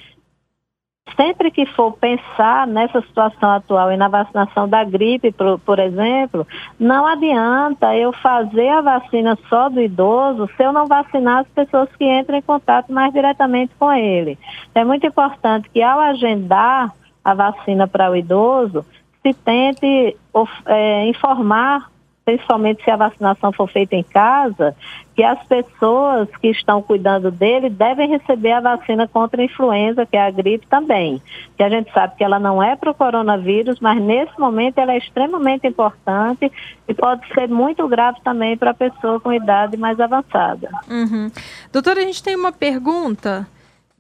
sempre 1.16 1.52
que 1.52 1.66
for 1.66 1.94
pensar 1.94 2.68
nessa 2.68 3.02
situação 3.02 3.52
atual 3.52 3.92
e 3.92 3.98
na 3.98 4.08
vacinação 4.08 4.68
da 4.68 4.84
gripe, 4.84 5.32
por, 5.32 5.60
por, 5.60 5.80
exemplo, 5.80 6.46
não 6.80 7.06
adianta 7.06 7.96
eu 7.96 8.12
fazer 8.14 8.70
a 8.70 8.82
vacina 8.82 9.38
só 9.48 9.70
do 9.70 9.82
idoso 9.82 10.50
se 10.56 10.64
eu 10.64 10.74
não 10.74 10.88
vacinar 10.88 11.40
as 11.40 11.48
pessoas 11.48 11.90
que 11.98 12.06
entram 12.06 12.38
em 12.38 12.42
contato 12.42 12.92
mais 12.92 13.14
diretamente 13.14 13.74
com 13.80 13.92
ele. 13.92 14.38
É 14.74 14.84
muito 14.84 15.06
importante 15.06 15.70
que 15.70 15.82
ao 15.82 16.00
agendar 16.00 16.94
a 17.24 17.34
vacina 17.34 17.88
para 17.88 18.10
o 18.10 18.16
idoso, 18.16 18.86
se 19.22 19.34
tente 19.34 20.18
é, 20.66 21.08
informar 21.08 21.90
principalmente 22.30 22.84
se 22.84 22.92
a 22.92 22.96
vacinação 22.96 23.52
for 23.52 23.68
feita 23.68 23.96
em 23.96 24.04
casa, 24.04 24.76
que 25.16 25.24
as 25.24 25.42
pessoas 25.48 26.30
que 26.40 26.50
estão 26.50 26.80
cuidando 26.80 27.32
dele 27.32 27.72
devem 27.72 28.08
receber 28.08 28.52
a 28.52 28.60
vacina 28.60 29.08
contra 29.08 29.42
a 29.42 29.46
influenza, 29.46 30.06
que 30.06 30.16
é 30.16 30.28
a 30.28 30.30
gripe 30.30 30.68
também. 30.68 31.20
Que 31.58 31.64
a 31.64 31.70
gente 31.70 31.92
sabe 31.92 32.16
que 32.16 32.24
ela 32.24 32.38
não 32.38 32.62
é 32.62 32.76
para 32.76 32.92
o 32.92 32.94
coronavírus, 32.94 33.80
mas 33.80 34.00
nesse 34.00 34.40
momento 34.40 34.78
ela 34.78 34.94
é 34.94 35.00
extremamente 35.00 35.66
importante 35.66 36.52
e 36.88 36.94
pode 36.94 37.28
ser 37.34 37.50
muito 37.50 37.88
grave 37.88 38.20
também 38.24 38.56
para 38.56 38.72
a 38.72 38.76
pessoa 38.76 39.20
com 39.20 39.34
idade 39.34 39.76
mais 39.76 40.00
avançada. 40.00 40.70
Uhum. 40.88 41.32
Doutora, 41.74 42.02
a 42.02 42.04
gente 42.04 42.22
tem 42.22 42.36
uma 42.36 42.52
pergunta 42.52 43.48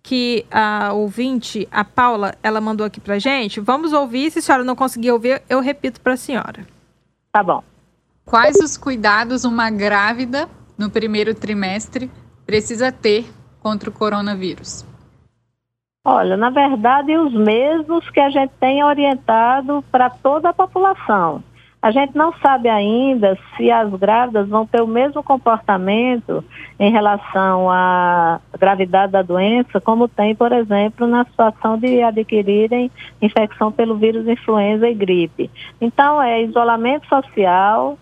que 0.03 0.45
a 0.51 0.93
ouvinte, 0.93 1.67
a 1.71 1.83
Paula, 1.83 2.35
ela 2.43 2.61
mandou 2.61 2.85
aqui 2.85 3.01
para 3.01 3.17
gente. 3.17 3.59
Vamos 3.59 3.91
ouvir. 3.91 4.29
Se 4.29 4.37
a 4.37 4.41
senhora 4.41 4.63
não 4.63 4.75
conseguir 4.75 5.11
ouvir, 5.11 5.41
eu 5.49 5.59
repito 5.59 5.99
para 5.99 6.13
a 6.13 6.17
senhora. 6.17 6.65
Tá 7.31 7.43
bom. 7.43 7.63
Quais 8.29 8.57
os 8.57 8.77
cuidados 8.77 9.43
uma 9.43 9.71
grávida 9.71 10.47
no 10.77 10.87
primeiro 10.87 11.33
trimestre 11.33 12.11
precisa 12.45 12.91
ter 12.91 13.25
contra 13.59 13.89
o 13.89 13.93
coronavírus? 13.93 14.85
Olha, 16.05 16.37
na 16.37 16.51
verdade, 16.51 17.17
os 17.17 17.33
mesmos 17.33 18.07
que 18.11 18.19
a 18.19 18.29
gente 18.29 18.51
tem 18.59 18.83
orientado 18.83 19.83
para 19.91 20.11
toda 20.11 20.49
a 20.49 20.53
população. 20.53 21.43
A 21.81 21.89
gente 21.89 22.15
não 22.15 22.31
sabe 22.33 22.69
ainda 22.69 23.35
se 23.57 23.71
as 23.71 23.89
grávidas 23.93 24.47
vão 24.47 24.63
ter 24.63 24.81
o 24.81 24.87
mesmo 24.87 25.23
comportamento 25.23 26.43
em 26.79 26.91
relação 26.91 27.67
à 27.71 28.39
gravidade 28.59 29.11
da 29.11 29.23
doença, 29.23 29.81
como 29.81 30.07
tem, 30.07 30.35
por 30.35 30.51
exemplo, 30.51 31.07
na 31.07 31.25
situação 31.25 31.79
de 31.79 32.03
adquirirem 32.03 32.91
infecção 33.19 33.71
pelo 33.71 33.97
vírus 33.97 34.27
influenza 34.27 34.87
e 34.87 34.93
gripe. 34.93 35.49
Então, 35.81 36.21
é 36.21 36.43
isolamento 36.43 37.07
social, 37.07 37.97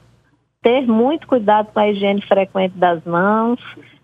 ter 0.67 0.85
muito 0.85 1.25
cuidado 1.27 1.69
com 1.73 1.79
a 1.79 1.87
higiene 1.87 2.21
frequente 2.21 2.77
das 2.77 3.01
mãos, 3.05 3.57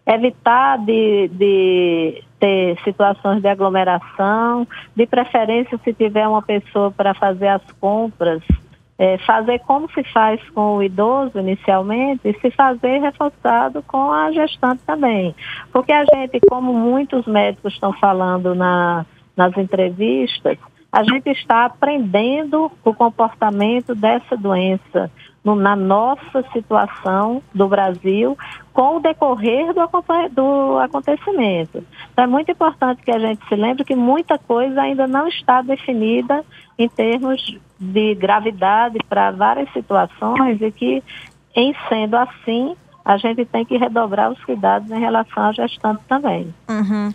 evitar 0.08 0.78
de, 0.78 1.28
de 1.28 2.24
ter 2.40 2.80
situações 2.86 3.42
de 3.42 3.50
aglomeração, 3.50 4.66
de 4.96 5.06
preferência 5.06 5.78
se 5.84 5.94
tiver 5.94 6.26
uma 6.26 6.42
pessoa 6.42 6.90
para 6.90 7.14
fazer 7.14 7.50
as 7.50 7.72
compras, 7.82 8.42
é, 8.98 9.18
fazer 9.18 9.60
como 9.68 9.92
se 9.92 10.06
faz 10.06 10.40
com 10.52 10.78
o 10.78 10.84
idoso 10.84 11.38
inicialmente 11.38 12.22
e 12.30 12.40
se 12.40 12.50
fazer 12.52 13.00
reforçado 13.00 13.84
com 13.84 14.10
a 14.10 14.32
gestante 14.32 14.84
também. 14.86 15.36
Porque 15.70 15.92
a 15.92 16.06
gente, 16.06 16.40
como 16.50 16.74
muitos 16.74 17.26
médicos 17.26 17.74
estão 17.74 17.92
falando 17.92 18.56
na, 18.56 19.06
nas 19.36 19.58
entrevistas, 19.58 20.58
a 20.94 21.02
gente 21.02 21.28
está 21.32 21.66
aprendendo 21.66 22.72
o 22.86 22.94
comportamento 22.94 23.96
dessa 23.96 24.38
doença 24.38 25.10
no, 25.44 25.56
na 25.56 25.76
nossa 25.76 26.44
situação 26.54 27.42
do 27.52 27.68
Brasil 27.68 28.38
com 28.72 28.98
o 28.98 29.00
decorrer 29.00 29.74
do, 29.74 29.90
do 30.32 30.78
acontecimento. 30.78 31.84
Então, 32.12 32.26
é 32.26 32.28
muito 32.28 32.52
importante 32.52 33.02
que 33.02 33.10
a 33.10 33.18
gente 33.18 33.44
se 33.48 33.56
lembre 33.56 33.84
que 33.84 33.96
muita 33.96 34.38
coisa 34.38 34.84
ainda 34.84 35.08
não 35.08 35.28
está 35.28 35.64
definida 35.64 36.46
em 36.78 36.88
termos 36.88 37.58
de 37.80 38.14
gravidade 38.14 39.00
para 39.10 39.32
várias 39.32 39.74
situações 39.74 40.62
e 40.62 40.72
que, 40.72 41.04
em 41.56 41.76
sendo 41.90 42.16
assim, 42.16 42.76
a 43.04 43.18
gente 43.18 43.44
tem 43.46 43.66
que 43.66 43.78
redobrar 43.78 44.32
os 44.32 44.46
cuidados 44.46 44.92
em 44.92 45.00
relação 45.00 45.44
à 45.44 45.52
gestante 45.52 46.04
também. 46.08 46.54
Uhum. 46.70 47.12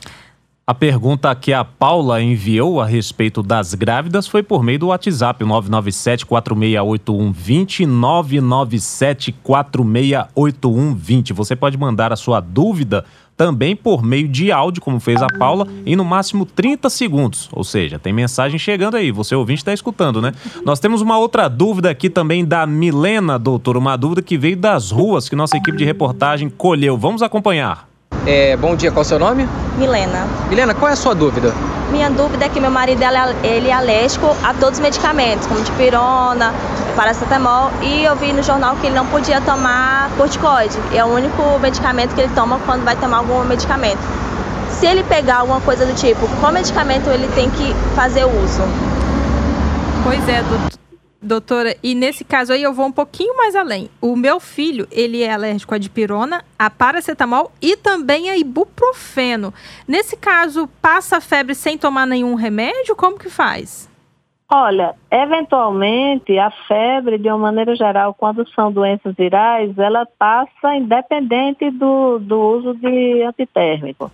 A 0.68 0.74
pergunta 0.74 1.34
que 1.34 1.50
a 1.50 1.64
Paula 1.64 2.20
enviou 2.20 2.78
a 2.78 2.84
respeito 2.84 3.42
das 3.42 3.72
grávidas 3.72 4.26
foi 4.26 4.42
por 4.42 4.62
meio 4.62 4.78
do 4.78 4.88
WhatsApp, 4.88 5.42
997-468120, 5.42 7.86
997-468120. 9.46 11.32
Você 11.32 11.56
pode 11.56 11.78
mandar 11.78 12.12
a 12.12 12.16
sua 12.16 12.40
dúvida 12.40 13.06
também 13.34 13.74
por 13.74 14.02
meio 14.02 14.28
de 14.28 14.52
áudio, 14.52 14.82
como 14.82 15.00
fez 15.00 15.22
a 15.22 15.26
Paula, 15.38 15.66
em 15.86 15.96
no 15.96 16.04
máximo 16.04 16.44
30 16.44 16.90
segundos. 16.90 17.48
Ou 17.50 17.64
seja, 17.64 17.98
tem 17.98 18.12
mensagem 18.12 18.58
chegando 18.58 18.98
aí, 18.98 19.10
você 19.10 19.34
ouvinte 19.34 19.62
está 19.62 19.72
escutando, 19.72 20.20
né? 20.20 20.32
Nós 20.66 20.78
temos 20.78 21.00
uma 21.00 21.16
outra 21.16 21.48
dúvida 21.48 21.88
aqui 21.88 22.10
também 22.10 22.44
da 22.44 22.66
Milena, 22.66 23.38
doutor, 23.38 23.78
uma 23.78 23.96
dúvida 23.96 24.20
que 24.20 24.36
veio 24.36 24.58
das 24.58 24.90
ruas 24.90 25.30
que 25.30 25.36
nossa 25.36 25.56
equipe 25.56 25.78
de 25.78 25.86
reportagem 25.86 26.50
colheu. 26.50 26.98
Vamos 26.98 27.22
acompanhar. 27.22 27.87
É, 28.26 28.56
bom 28.56 28.76
dia, 28.76 28.90
qual 28.90 29.02
é 29.02 29.06
o 29.06 29.08
seu 29.08 29.18
nome? 29.18 29.48
Milena. 29.76 30.26
Milena, 30.48 30.74
qual 30.74 30.90
é 30.90 30.92
a 30.92 30.96
sua 30.96 31.14
dúvida? 31.14 31.52
Minha 31.90 32.10
dúvida 32.10 32.44
é 32.44 32.48
que 32.48 32.60
meu 32.60 32.70
marido 32.70 33.02
ele 33.42 33.68
é 33.68 33.72
alérgico 33.72 34.36
a 34.42 34.52
todos 34.52 34.78
os 34.78 34.80
medicamentos, 34.80 35.46
como 35.46 35.62
dipirona, 35.62 36.52
paracetamol, 36.94 37.70
e 37.80 38.04
eu 38.04 38.14
vi 38.16 38.32
no 38.32 38.42
jornal 38.42 38.76
que 38.76 38.86
ele 38.86 38.94
não 38.94 39.06
podia 39.06 39.40
tomar 39.40 40.10
corticoide. 40.16 40.76
É 40.94 41.02
o 41.02 41.08
único 41.08 41.58
medicamento 41.60 42.14
que 42.14 42.20
ele 42.20 42.32
toma 42.34 42.58
quando 42.66 42.84
vai 42.84 42.96
tomar 42.96 43.18
algum 43.18 43.42
medicamento. 43.44 44.00
Se 44.70 44.86
ele 44.86 45.02
pegar 45.04 45.38
alguma 45.38 45.60
coisa 45.60 45.86
do 45.86 45.94
tipo, 45.94 46.28
qual 46.40 46.52
medicamento 46.52 47.08
ele 47.08 47.28
tem 47.34 47.48
que 47.50 47.74
fazer 47.96 48.24
uso? 48.24 48.62
Pois 50.04 50.28
é, 50.28 50.42
doutor. 50.42 50.78
Doutora, 51.20 51.74
e 51.82 51.96
nesse 51.96 52.24
caso 52.24 52.52
aí 52.52 52.62
eu 52.62 52.72
vou 52.72 52.86
um 52.86 52.92
pouquinho 52.92 53.36
mais 53.36 53.56
além. 53.56 53.90
O 54.00 54.14
meu 54.14 54.38
filho, 54.38 54.86
ele 54.90 55.20
é 55.22 55.32
alérgico 55.32 55.74
a 55.74 55.78
dipirona, 55.78 56.44
a 56.56 56.70
paracetamol 56.70 57.50
e 57.60 57.76
também 57.76 58.30
a 58.30 58.36
ibuprofeno. 58.36 59.52
Nesse 59.86 60.16
caso, 60.16 60.68
passa 60.80 61.20
febre 61.20 61.56
sem 61.56 61.76
tomar 61.76 62.06
nenhum 62.06 62.36
remédio? 62.36 62.94
Como 62.94 63.18
que 63.18 63.28
faz? 63.28 63.88
Olha, 64.50 64.94
eventualmente 65.10 66.38
a 66.38 66.50
febre, 66.66 67.18
de 67.18 67.28
uma 67.28 67.36
maneira 67.36 67.76
geral, 67.76 68.14
quando 68.14 68.48
são 68.54 68.72
doenças 68.72 69.14
virais, 69.14 69.76
ela 69.76 70.06
passa 70.18 70.74
independente 70.74 71.70
do, 71.70 72.18
do 72.18 72.40
uso 72.40 72.74
de 72.74 73.22
antitérmico. 73.24 74.10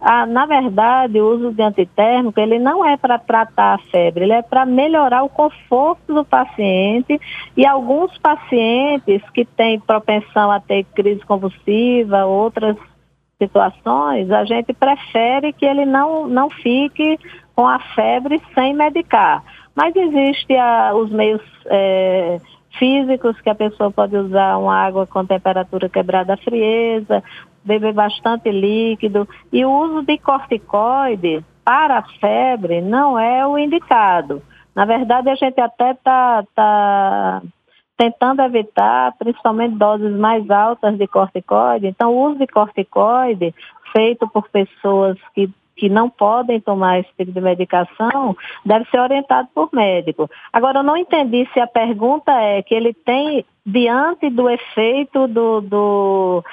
Ah, 0.00 0.26
na 0.26 0.44
verdade, 0.44 1.20
o 1.20 1.34
uso 1.34 1.52
de 1.52 1.62
antitérmico 1.62 2.38
ele 2.38 2.58
não 2.58 2.84
é 2.84 2.96
para 2.96 3.18
tratar 3.18 3.74
a 3.74 3.78
febre, 3.78 4.24
ele 4.24 4.32
é 4.34 4.42
para 4.42 4.66
melhorar 4.66 5.22
o 5.22 5.28
conforto 5.28 6.14
do 6.14 6.24
paciente 6.24 7.18
e 7.56 7.66
alguns 7.66 8.16
pacientes 8.18 9.22
que 9.30 9.44
têm 9.44 9.80
propensão 9.80 10.50
a 10.50 10.60
ter 10.60 10.84
crise 10.94 11.20
convulsiva, 11.24 12.26
outras 12.26 12.76
situações, 13.38 14.30
a 14.30 14.44
gente 14.44 14.72
prefere 14.72 15.52
que 15.52 15.64
ele 15.64 15.84
não, 15.84 16.26
não 16.26 16.48
fique 16.50 17.18
com 17.54 17.66
a 17.66 17.78
febre 17.94 18.40
sem 18.54 18.74
medicar. 18.74 19.42
Mas 19.74 19.94
existem 19.94 20.56
os 20.94 21.10
meios 21.10 21.42
é, 21.66 22.38
físicos 22.78 23.38
que 23.40 23.50
a 23.50 23.54
pessoa 23.54 23.90
pode 23.90 24.16
usar 24.16 24.56
uma 24.58 24.74
água 24.74 25.06
com 25.06 25.24
temperatura 25.24 25.88
quebrada 25.88 26.36
frieza, 26.38 27.22
beber 27.66 27.92
bastante 27.92 28.50
líquido. 28.50 29.28
E 29.52 29.64
o 29.64 29.70
uso 29.70 30.02
de 30.02 30.16
corticoide 30.18 31.44
para 31.64 31.98
a 31.98 32.02
febre 32.20 32.80
não 32.80 33.18
é 33.18 33.46
o 33.46 33.58
indicado. 33.58 34.42
Na 34.74 34.84
verdade, 34.84 35.28
a 35.30 35.34
gente 35.34 35.60
até 35.60 35.90
está 35.92 36.44
tá 36.54 37.42
tentando 37.96 38.42
evitar, 38.42 39.12
principalmente 39.18 39.76
doses 39.76 40.14
mais 40.16 40.48
altas 40.50 40.96
de 40.96 41.06
corticoide. 41.06 41.86
Então, 41.86 42.14
o 42.14 42.26
uso 42.26 42.38
de 42.38 42.46
corticoide 42.46 43.54
feito 43.92 44.28
por 44.28 44.48
pessoas 44.48 45.18
que 45.34 45.50
que 45.76 45.90
não 45.90 46.08
podem 46.08 46.58
tomar 46.58 47.00
esse 47.00 47.10
tipo 47.18 47.30
de 47.30 47.40
medicação, 47.40 48.34
deve 48.64 48.86
ser 48.90 48.98
orientado 48.98 49.48
por 49.54 49.68
médico. 49.72 50.28
Agora, 50.50 50.78
eu 50.78 50.82
não 50.82 50.96
entendi 50.96 51.46
se 51.52 51.60
a 51.60 51.66
pergunta 51.66 52.32
é 52.32 52.62
que 52.62 52.74
ele 52.74 52.94
tem, 52.94 53.44
diante 53.64 54.30
do 54.30 54.48
efeito 54.48 55.28
do, 55.28 55.60
do 55.60 56.44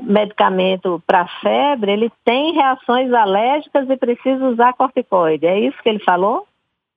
medicamento 0.00 1.02
para 1.06 1.26
febre, 1.40 1.92
ele 1.92 2.12
tem 2.24 2.54
reações 2.54 3.12
alérgicas 3.12 3.88
e 3.88 3.96
precisa 3.96 4.44
usar 4.46 4.72
corticoide. 4.74 5.46
É 5.46 5.58
isso 5.58 5.76
que 5.82 5.88
ele 5.88 6.00
falou? 6.00 6.46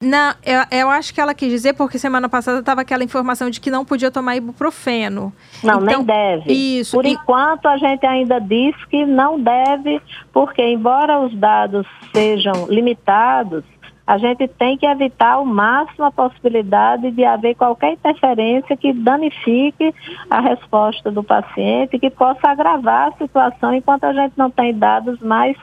Não, 0.01 0.35
eu, 0.45 0.61
eu, 0.77 0.89
acho 0.89 1.13
que 1.13 1.21
ela 1.21 1.33
quis 1.33 1.49
dizer 1.49 1.73
porque 1.73 1.97
semana 1.97 2.27
passada 2.27 2.59
estava 2.59 2.81
aquela 2.81 3.03
informação 3.03 3.49
de 3.49 3.61
que 3.61 3.71
não 3.71 3.85
podia 3.85 4.11
tomar 4.11 4.35
ibuprofeno. 4.35 5.33
Não, 5.63 5.81
então, 5.81 5.85
nem 5.85 6.03
deve. 6.03 6.53
Isso. 6.53 6.97
Por 6.97 7.05
e... 7.05 7.11
enquanto 7.11 7.65
a 7.67 7.77
gente 7.77 8.05
ainda 8.05 8.39
diz 8.39 8.75
que 8.85 9.05
não 9.05 9.39
deve, 9.39 10.01
porque 10.33 10.61
embora 10.61 11.19
os 11.21 11.33
dados 11.35 11.87
sejam 12.13 12.67
limitados, 12.67 13.63
a 14.07 14.17
gente 14.17 14.47
tem 14.47 14.77
que 14.77 14.85
evitar 14.85 15.33
ao 15.33 15.45
máximo 15.45 16.05
a 16.05 16.11
possibilidade 16.11 17.09
de 17.11 17.25
haver 17.25 17.55
qualquer 17.55 17.93
interferência 17.93 18.77
que 18.77 18.93
danifique 18.93 19.93
a 20.29 20.41
resposta 20.41 21.11
do 21.11 21.23
paciente, 21.23 21.97
que 21.97 22.09
possa 22.09 22.49
agravar 22.49 23.09
a 23.09 23.17
situação 23.17 23.73
enquanto 23.73 24.03
a 24.03 24.13
gente 24.13 24.33
não 24.37 24.51
tem 24.51 24.77
dados 24.77 25.19
mais 25.21 25.57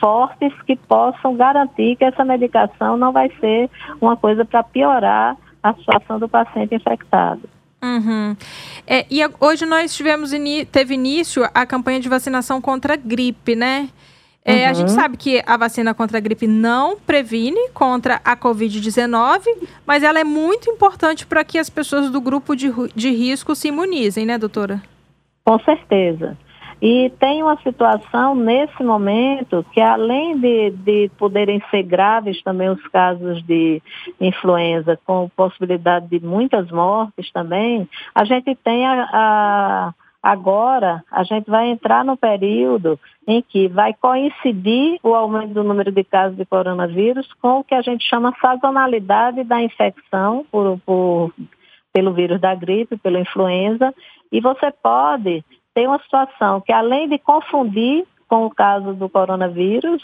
fortes 0.00 0.52
que 0.62 0.74
possam 0.74 1.36
garantir 1.36 1.96
que 1.96 2.04
essa 2.04 2.24
medicação 2.24 2.96
não 2.96 3.12
vai 3.12 3.30
ser 3.38 3.70
uma 4.00 4.16
coisa 4.16 4.44
para 4.44 4.62
piorar 4.62 5.36
a 5.62 5.74
situação 5.74 6.18
do 6.18 6.28
paciente 6.28 6.74
infectado. 6.74 7.42
Uhum. 7.82 8.36
É, 8.86 9.04
e 9.10 9.20
hoje 9.40 9.66
nós 9.66 9.94
tivemos 9.94 10.30
teve 10.70 10.94
início 10.94 11.48
a 11.52 11.66
campanha 11.66 12.00
de 12.00 12.08
vacinação 12.08 12.60
contra 12.60 12.94
a 12.94 12.96
gripe, 12.96 13.54
né? 13.54 13.88
É, 14.44 14.64
uhum. 14.64 14.70
A 14.70 14.72
gente 14.72 14.88
uhum. 14.88 14.94
sabe 14.94 15.16
que 15.16 15.42
a 15.46 15.56
vacina 15.56 15.94
contra 15.94 16.18
a 16.18 16.20
gripe 16.20 16.46
não 16.46 16.98
previne 16.98 17.68
contra 17.70 18.20
a 18.24 18.36
Covid-19, 18.36 19.44
mas 19.86 20.02
ela 20.02 20.18
é 20.18 20.24
muito 20.24 20.68
importante 20.68 21.26
para 21.26 21.44
que 21.44 21.58
as 21.58 21.70
pessoas 21.70 22.10
do 22.10 22.20
grupo 22.20 22.56
de, 22.56 22.72
de 22.94 23.10
risco 23.10 23.54
se 23.54 23.68
imunizem, 23.68 24.26
né, 24.26 24.36
doutora? 24.36 24.82
Com 25.44 25.58
certeza. 25.60 26.36
E 26.80 27.12
tem 27.20 27.44
uma 27.44 27.56
situação 27.58 28.34
nesse 28.34 28.82
momento 28.82 29.64
que, 29.72 29.80
além 29.80 30.36
de, 30.36 30.70
de 30.70 31.10
poderem 31.16 31.62
ser 31.70 31.84
graves 31.84 32.42
também 32.42 32.68
os 32.68 32.84
casos 32.88 33.40
de 33.44 33.80
influenza, 34.20 34.98
com 35.06 35.30
possibilidade 35.36 36.08
de 36.08 36.18
muitas 36.18 36.68
mortes 36.72 37.30
também, 37.30 37.88
a 38.12 38.24
gente 38.24 38.56
tem 38.56 38.84
a, 38.84 39.08
a 39.12 39.94
Agora, 40.22 41.02
a 41.10 41.24
gente 41.24 41.50
vai 41.50 41.68
entrar 41.68 42.04
no 42.04 42.16
período 42.16 42.98
em 43.26 43.42
que 43.42 43.66
vai 43.66 43.92
coincidir 43.92 45.00
o 45.02 45.14
aumento 45.14 45.52
do 45.52 45.64
número 45.64 45.90
de 45.90 46.04
casos 46.04 46.36
de 46.36 46.44
coronavírus 46.44 47.28
com 47.40 47.58
o 47.58 47.64
que 47.64 47.74
a 47.74 47.82
gente 47.82 48.08
chama 48.08 48.34
sazonalidade 48.40 49.42
da 49.42 49.60
infecção 49.60 50.46
por, 50.50 50.78
por, 50.86 51.32
pelo 51.92 52.12
vírus 52.12 52.40
da 52.40 52.54
gripe, 52.54 52.96
pela 52.96 53.18
influenza, 53.18 53.92
e 54.30 54.40
você 54.40 54.70
pode 54.70 55.44
tem 55.74 55.86
uma 55.86 55.98
situação 56.00 56.60
que 56.60 56.72
além 56.72 57.08
de 57.08 57.18
confundir 57.18 58.06
com 58.28 58.46
o 58.46 58.50
caso 58.50 58.94
do 58.94 59.08
coronavírus, 59.08 60.02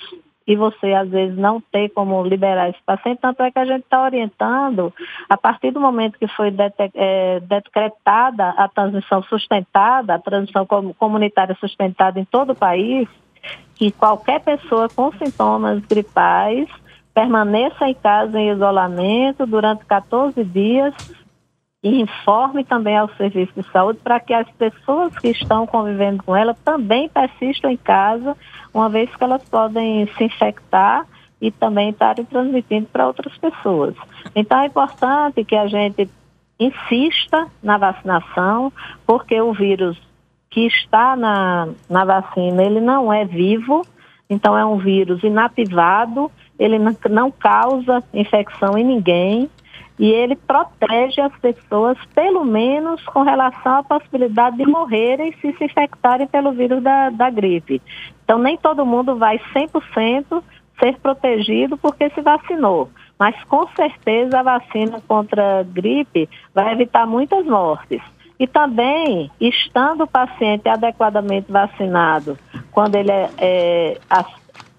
e 0.48 0.56
você 0.56 0.94
às 0.94 1.10
vezes 1.10 1.36
não 1.36 1.60
ter 1.60 1.90
como 1.90 2.24
liberar 2.24 2.70
esse 2.70 2.82
paciente, 2.86 3.20
tanto 3.20 3.42
é 3.42 3.50
que 3.50 3.58
a 3.58 3.66
gente 3.66 3.82
está 3.82 4.02
orientando, 4.02 4.92
a 5.28 5.36
partir 5.36 5.70
do 5.70 5.78
momento 5.78 6.18
que 6.18 6.26
foi 6.26 6.50
é, 6.94 7.40
decretada 7.40 8.48
a 8.56 8.66
transmissão 8.66 9.22
sustentada, 9.24 10.14
a 10.14 10.18
transmissão 10.18 10.66
comunitária 10.98 11.54
sustentada 11.60 12.18
em 12.18 12.24
todo 12.24 12.52
o 12.52 12.56
país, 12.56 13.06
que 13.74 13.92
qualquer 13.92 14.40
pessoa 14.40 14.88
com 14.88 15.12
sintomas 15.12 15.84
gripais 15.84 16.66
permaneça 17.12 17.86
em 17.86 17.94
casa 17.94 18.40
em 18.40 18.50
isolamento 18.50 19.44
durante 19.44 19.84
14 19.84 20.42
dias 20.44 20.94
e 21.82 22.00
informe 22.00 22.64
também 22.64 22.96
ao 22.96 23.08
serviço 23.14 23.52
de 23.56 23.70
saúde 23.70 24.00
para 24.02 24.18
que 24.18 24.34
as 24.34 24.48
pessoas 24.52 25.16
que 25.18 25.28
estão 25.28 25.66
convivendo 25.66 26.22
com 26.24 26.34
ela 26.34 26.54
também 26.64 27.08
persistam 27.08 27.70
em 27.70 27.76
casa, 27.76 28.36
uma 28.74 28.88
vez 28.88 29.14
que 29.14 29.22
elas 29.22 29.44
podem 29.48 30.06
se 30.16 30.24
infectar 30.24 31.06
e 31.40 31.52
também 31.52 31.90
estarem 31.90 32.24
transmitindo 32.24 32.88
para 32.92 33.06
outras 33.06 33.36
pessoas. 33.38 33.94
Então 34.34 34.60
é 34.60 34.66
importante 34.66 35.44
que 35.44 35.54
a 35.54 35.68
gente 35.68 36.10
insista 36.58 37.46
na 37.62 37.78
vacinação, 37.78 38.72
porque 39.06 39.40
o 39.40 39.52
vírus 39.52 39.96
que 40.50 40.66
está 40.66 41.14
na, 41.14 41.68
na 41.88 42.04
vacina, 42.04 42.64
ele 42.64 42.80
não 42.80 43.12
é 43.12 43.24
vivo, 43.24 43.86
então 44.28 44.58
é 44.58 44.64
um 44.64 44.78
vírus 44.78 45.22
inativado, 45.22 46.30
ele 46.58 46.78
não, 46.78 46.96
não 47.08 47.30
causa 47.30 48.02
infecção 48.12 48.76
em 48.76 48.84
ninguém, 48.84 49.48
e 49.98 50.10
ele 50.10 50.36
protege 50.36 51.20
as 51.20 51.36
pessoas, 51.38 51.98
pelo 52.14 52.44
menos 52.44 53.04
com 53.06 53.22
relação 53.22 53.78
à 53.78 53.82
possibilidade 53.82 54.56
de 54.56 54.66
morrerem 54.66 55.34
se 55.40 55.52
se 55.52 55.64
infectarem 55.64 56.26
pelo 56.26 56.52
vírus 56.52 56.82
da, 56.82 57.10
da 57.10 57.28
gripe. 57.28 57.82
Então, 58.24 58.38
nem 58.38 58.56
todo 58.56 58.86
mundo 58.86 59.16
vai 59.16 59.40
100% 59.54 60.42
ser 60.78 60.98
protegido 61.00 61.76
porque 61.76 62.10
se 62.10 62.20
vacinou. 62.20 62.88
Mas, 63.18 63.34
com 63.44 63.66
certeza, 63.68 64.38
a 64.38 64.42
vacina 64.44 65.02
contra 65.08 65.60
a 65.60 65.62
gripe 65.64 66.28
vai 66.54 66.72
evitar 66.72 67.06
muitas 67.06 67.44
mortes. 67.44 68.00
E 68.38 68.46
também, 68.46 69.28
estando 69.40 70.04
o 70.04 70.06
paciente 70.06 70.68
adequadamente 70.68 71.50
vacinado, 71.50 72.38
quando 72.70 72.94
ele 72.94 73.10
é, 73.10 73.30
é 73.36 74.00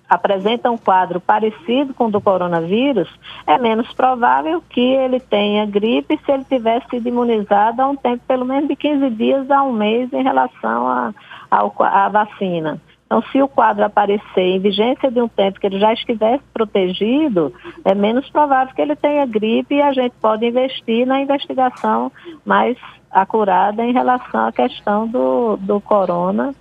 apresenta 0.10 0.72
um 0.72 0.78
quadro 0.78 1.22
parecido 1.22 1.94
com 1.94 2.08
o 2.08 2.12
do 2.12 2.20
coronavírus, 2.20 3.08
é 3.46 3.58
menos 3.58 3.94
provável 3.94 4.64
que 4.68 4.82
ele 4.82 5.20
tenha 5.20 5.66
gripe 5.66 6.20
se 6.26 6.32
ele 6.32 6.44
tivesse 6.44 6.90
sido 6.90 7.08
imunizado 7.08 7.82
há 7.82 7.88
um 7.88 7.96
tempo, 7.96 8.24
pelo 8.28 8.46
menos 8.46 8.68
de 8.68 8.76
15 8.76 9.10
dias 9.12 9.52
a 9.52 9.62
um 9.62 9.72
mês, 9.72 10.12
em 10.12 10.24
relação 10.24 11.14
à 11.52 12.10
vacina. 12.10 12.82
Então, 13.06 13.24
se 13.32 13.42
o 13.42 13.48
quadro 13.48 13.84
aparecer 13.84 14.42
em 14.42 14.60
vigência 14.60 15.10
de 15.10 15.20
um 15.20 15.28
tempo 15.28 15.60
que 15.60 15.66
ele 15.66 15.80
já 15.80 15.92
estivesse 15.92 16.44
protegido, 16.54 17.52
é 17.84 17.96
menos 17.96 18.30
provável 18.30 18.74
que 18.76 18.82
ele 18.82 18.96
tenha 18.96 19.26
gripe 19.26 19.74
e 19.74 19.82
a 19.82 19.92
gente 19.92 20.14
pode 20.22 20.46
investir 20.46 21.08
na 21.08 21.20
investigação 21.20 22.12
mais 22.46 22.78
acurada 23.10 23.84
em 23.84 23.92
relação 23.92 24.46
à 24.46 24.52
questão 24.52 25.08
do, 25.08 25.58
do 25.58 25.82
corona 25.82 26.54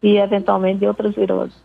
e, 0.00 0.16
eventualmente, 0.16 0.78
de 0.78 0.86
outras 0.86 1.12
viroses. 1.12 1.60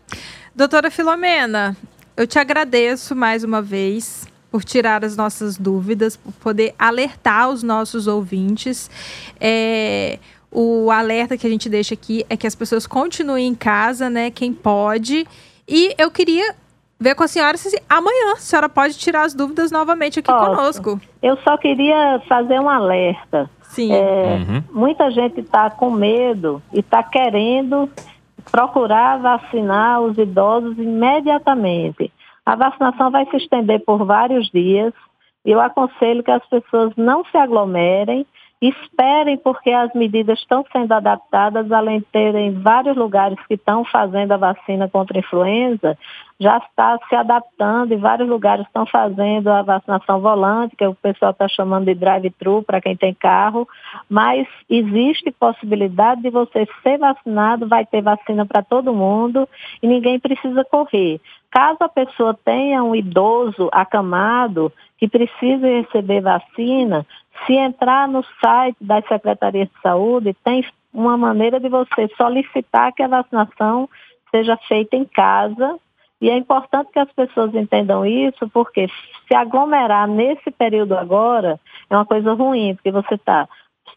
Doutora 0.54 0.90
Filomena, 0.90 1.74
eu 2.14 2.26
te 2.26 2.38
agradeço 2.38 3.16
mais 3.16 3.42
uma 3.42 3.62
vez 3.62 4.28
por 4.50 4.62
tirar 4.62 5.02
as 5.02 5.16
nossas 5.16 5.56
dúvidas, 5.56 6.14
por 6.14 6.30
poder 6.34 6.74
alertar 6.78 7.48
os 7.48 7.62
nossos 7.62 8.06
ouvintes. 8.06 8.90
É, 9.40 10.18
o 10.50 10.90
alerta 10.90 11.38
que 11.38 11.46
a 11.46 11.50
gente 11.50 11.70
deixa 11.70 11.94
aqui 11.94 12.26
é 12.28 12.36
que 12.36 12.46
as 12.46 12.54
pessoas 12.54 12.86
continuem 12.86 13.48
em 13.48 13.54
casa, 13.54 14.10
né? 14.10 14.30
Quem 14.30 14.52
pode. 14.52 15.26
E 15.66 15.94
eu 15.96 16.10
queria 16.10 16.54
ver 17.00 17.14
com 17.14 17.24
a 17.24 17.28
senhora 17.28 17.56
se 17.56 17.74
amanhã 17.88 18.34
a 18.34 18.36
senhora 18.36 18.68
pode 18.68 18.98
tirar 18.98 19.22
as 19.22 19.32
dúvidas 19.32 19.72
novamente 19.72 20.18
aqui 20.18 20.30
Posso. 20.30 20.50
conosco. 20.50 21.00
Eu 21.22 21.38
só 21.38 21.56
queria 21.56 22.20
fazer 22.28 22.60
um 22.60 22.68
alerta. 22.68 23.48
Sim. 23.62 23.90
É, 23.90 24.44
uhum. 24.46 24.62
Muita 24.70 25.10
gente 25.10 25.40
está 25.40 25.70
com 25.70 25.90
medo 25.90 26.62
e 26.74 26.80
está 26.80 27.02
querendo 27.02 27.88
procurar 28.50 29.18
vacinar 29.18 30.00
os 30.00 30.16
idosos 30.18 30.76
imediatamente. 30.78 32.12
A 32.44 32.56
vacinação 32.56 33.10
vai 33.10 33.24
se 33.26 33.36
estender 33.36 33.84
por 33.84 34.04
vários 34.04 34.48
dias. 34.50 34.92
Eu 35.44 35.60
aconselho 35.60 36.22
que 36.22 36.30
as 36.30 36.44
pessoas 36.46 36.92
não 36.96 37.24
se 37.26 37.36
aglomerem 37.36 38.26
Esperem, 38.62 39.36
porque 39.38 39.70
as 39.70 39.92
medidas 39.92 40.38
estão 40.38 40.64
sendo 40.72 40.92
adaptadas, 40.92 41.72
além 41.72 41.98
de 41.98 42.06
terem 42.12 42.52
vários 42.52 42.96
lugares 42.96 43.36
que 43.48 43.54
estão 43.54 43.84
fazendo 43.84 44.30
a 44.30 44.36
vacina 44.36 44.88
contra 44.88 45.18
a 45.18 45.20
influenza, 45.20 45.98
já 46.42 46.58
está 46.58 46.98
se 47.08 47.14
adaptando 47.14 47.92
e 47.92 47.96
vários 47.96 48.28
lugares 48.28 48.66
estão 48.66 48.84
fazendo 48.84 49.48
a 49.48 49.62
vacinação 49.62 50.20
volante, 50.20 50.76
que 50.76 50.84
o 50.84 50.94
pessoal 50.94 51.30
está 51.30 51.46
chamando 51.46 51.84
de 51.84 51.94
drive-thru 51.94 52.62
para 52.62 52.80
quem 52.80 52.96
tem 52.96 53.14
carro, 53.14 53.68
mas 54.10 54.46
existe 54.68 55.30
possibilidade 55.30 56.22
de 56.22 56.30
você 56.30 56.66
ser 56.82 56.98
vacinado, 56.98 57.68
vai 57.68 57.86
ter 57.86 58.02
vacina 58.02 58.44
para 58.44 58.62
todo 58.62 58.92
mundo 58.92 59.48
e 59.80 59.86
ninguém 59.86 60.18
precisa 60.18 60.64
correr. 60.64 61.20
Caso 61.50 61.78
a 61.80 61.88
pessoa 61.88 62.36
tenha 62.44 62.82
um 62.82 62.94
idoso 62.94 63.68
acamado 63.70 64.72
que 64.98 65.06
precise 65.06 65.80
receber 65.82 66.20
vacina, 66.20 67.06
se 67.46 67.54
entrar 67.54 68.08
no 68.08 68.24
site 68.42 68.76
das 68.80 69.06
secretarias 69.06 69.68
de 69.68 69.80
saúde, 69.80 70.36
tem 70.44 70.64
uma 70.92 71.16
maneira 71.16 71.60
de 71.60 71.68
você 71.68 72.08
solicitar 72.16 72.92
que 72.92 73.02
a 73.02 73.08
vacinação 73.08 73.88
seja 74.30 74.56
feita 74.68 74.96
em 74.96 75.04
casa. 75.04 75.78
E 76.22 76.30
é 76.30 76.36
importante 76.36 76.92
que 76.92 77.00
as 77.00 77.10
pessoas 77.10 77.52
entendam 77.52 78.06
isso, 78.06 78.48
porque 78.50 78.86
se 79.26 79.34
aglomerar 79.34 80.06
nesse 80.06 80.52
período 80.52 80.96
agora 80.96 81.58
é 81.90 81.96
uma 81.96 82.06
coisa 82.06 82.32
ruim, 82.32 82.76
porque 82.76 82.92
você 82.92 83.16
está 83.16 83.48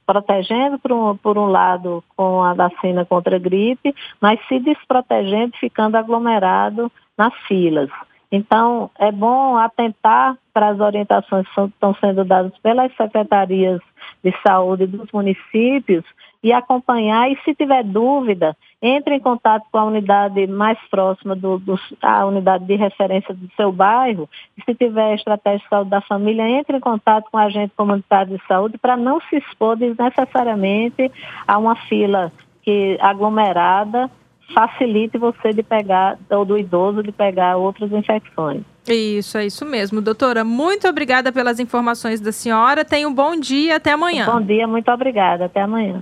protegendo 0.08 0.80
por 0.80 0.92
um, 0.92 1.16
por 1.16 1.38
um 1.38 1.46
lado 1.46 2.04
com 2.18 2.42
a 2.42 2.56
vacina 2.56 3.06
contra 3.06 3.36
a 3.36 3.40
gripe, 3.40 3.94
mas 4.20 4.40
se 4.48 4.60
desprotegendo 4.60 5.56
ficando 5.58 5.98
aglomerado 5.98 6.92
nas 7.16 7.34
filas. 7.48 7.92
Então, 8.32 8.90
é 8.98 9.12
bom 9.12 9.58
atentar 9.58 10.38
para 10.54 10.70
as 10.70 10.80
orientações 10.80 11.48
que 11.48 11.62
estão 11.62 11.96
sendo 11.96 12.24
dadas 12.24 12.58
pelas 12.60 12.94
secretarias 12.96 13.82
de 14.24 14.34
saúde 14.46 14.88
dos 14.88 15.12
municípios 15.12 16.04
e 16.44 16.54
acompanhar. 16.54 17.30
E 17.32 17.38
se 17.44 17.56
tiver 17.56 17.84
dúvida, 17.84 18.56
entre 18.82 19.16
em 19.16 19.20
contato 19.20 19.66
com 19.72 19.78
a 19.78 19.86
unidade 19.86 20.46
mais 20.48 20.78
próxima, 20.90 21.36
do, 21.36 21.58
do, 21.60 21.80
a 22.02 22.26
unidade 22.26 22.66
de 22.66 22.76
referência 22.76 23.34
do 23.34 23.50
seu 23.56 23.72
bairro. 23.72 24.30
E 24.58 24.64
se 24.64 24.76
tiver 24.76 25.16
estratégia 25.16 25.60
de 25.60 25.70
saúde 25.70 25.90
da 25.90 26.02
família, 26.02 26.48
entre 26.48 26.78
em 26.78 26.82
contato 26.82 27.30
com 27.32 27.38
o 27.38 27.42
agente 27.42 27.74
comunitário 27.76 28.38
de 28.38 28.48
saúde 28.48 28.78
para 28.78 28.96
não 28.96 29.20
se 29.22 29.38
expor 29.38 29.76
desnecessariamente 29.76 31.12
a 31.48 31.58
uma 31.58 31.76
fila 31.76 32.32
que 32.62 32.98
aglomerada 33.00 34.10
facilite 34.54 35.18
você 35.18 35.52
de 35.52 35.64
pegar, 35.64 36.18
ou 36.30 36.46
do 36.46 36.58
idoso 36.58 37.02
de 37.02 37.12
pegar 37.12 37.58
outras 37.58 37.92
infecções. 37.92 38.62
Isso, 38.88 39.38
é 39.38 39.46
isso 39.46 39.66
mesmo. 39.66 40.00
Doutora, 40.00 40.44
muito 40.44 40.88
obrigada 40.88 41.32
pelas 41.32 41.60
informações 41.60 42.22
da 42.22 42.32
senhora. 42.32 42.86
Tenha 42.86 43.08
um 43.08 43.14
bom 43.14 43.36
dia, 43.36 43.78
até 43.78 43.94
amanhã. 43.94 44.26
Bom 44.26 44.42
dia, 44.42 44.68
muito 44.68 44.92
obrigada. 44.92 45.46
Até 45.46 45.62
amanhã. 45.62 46.02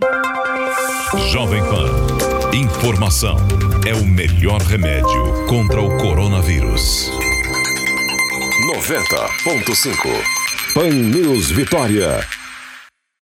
Jovem 1.31 1.61
Pan. 1.63 2.53
Informação 2.53 3.37
é 3.87 3.93
o 3.93 4.05
melhor 4.05 4.61
remédio 4.61 5.45
contra 5.47 5.81
o 5.81 5.97
coronavírus. 5.97 7.09
90.5 8.67 10.73
Pan 10.73 10.89
News 10.89 11.51
Vitória. 11.51 12.42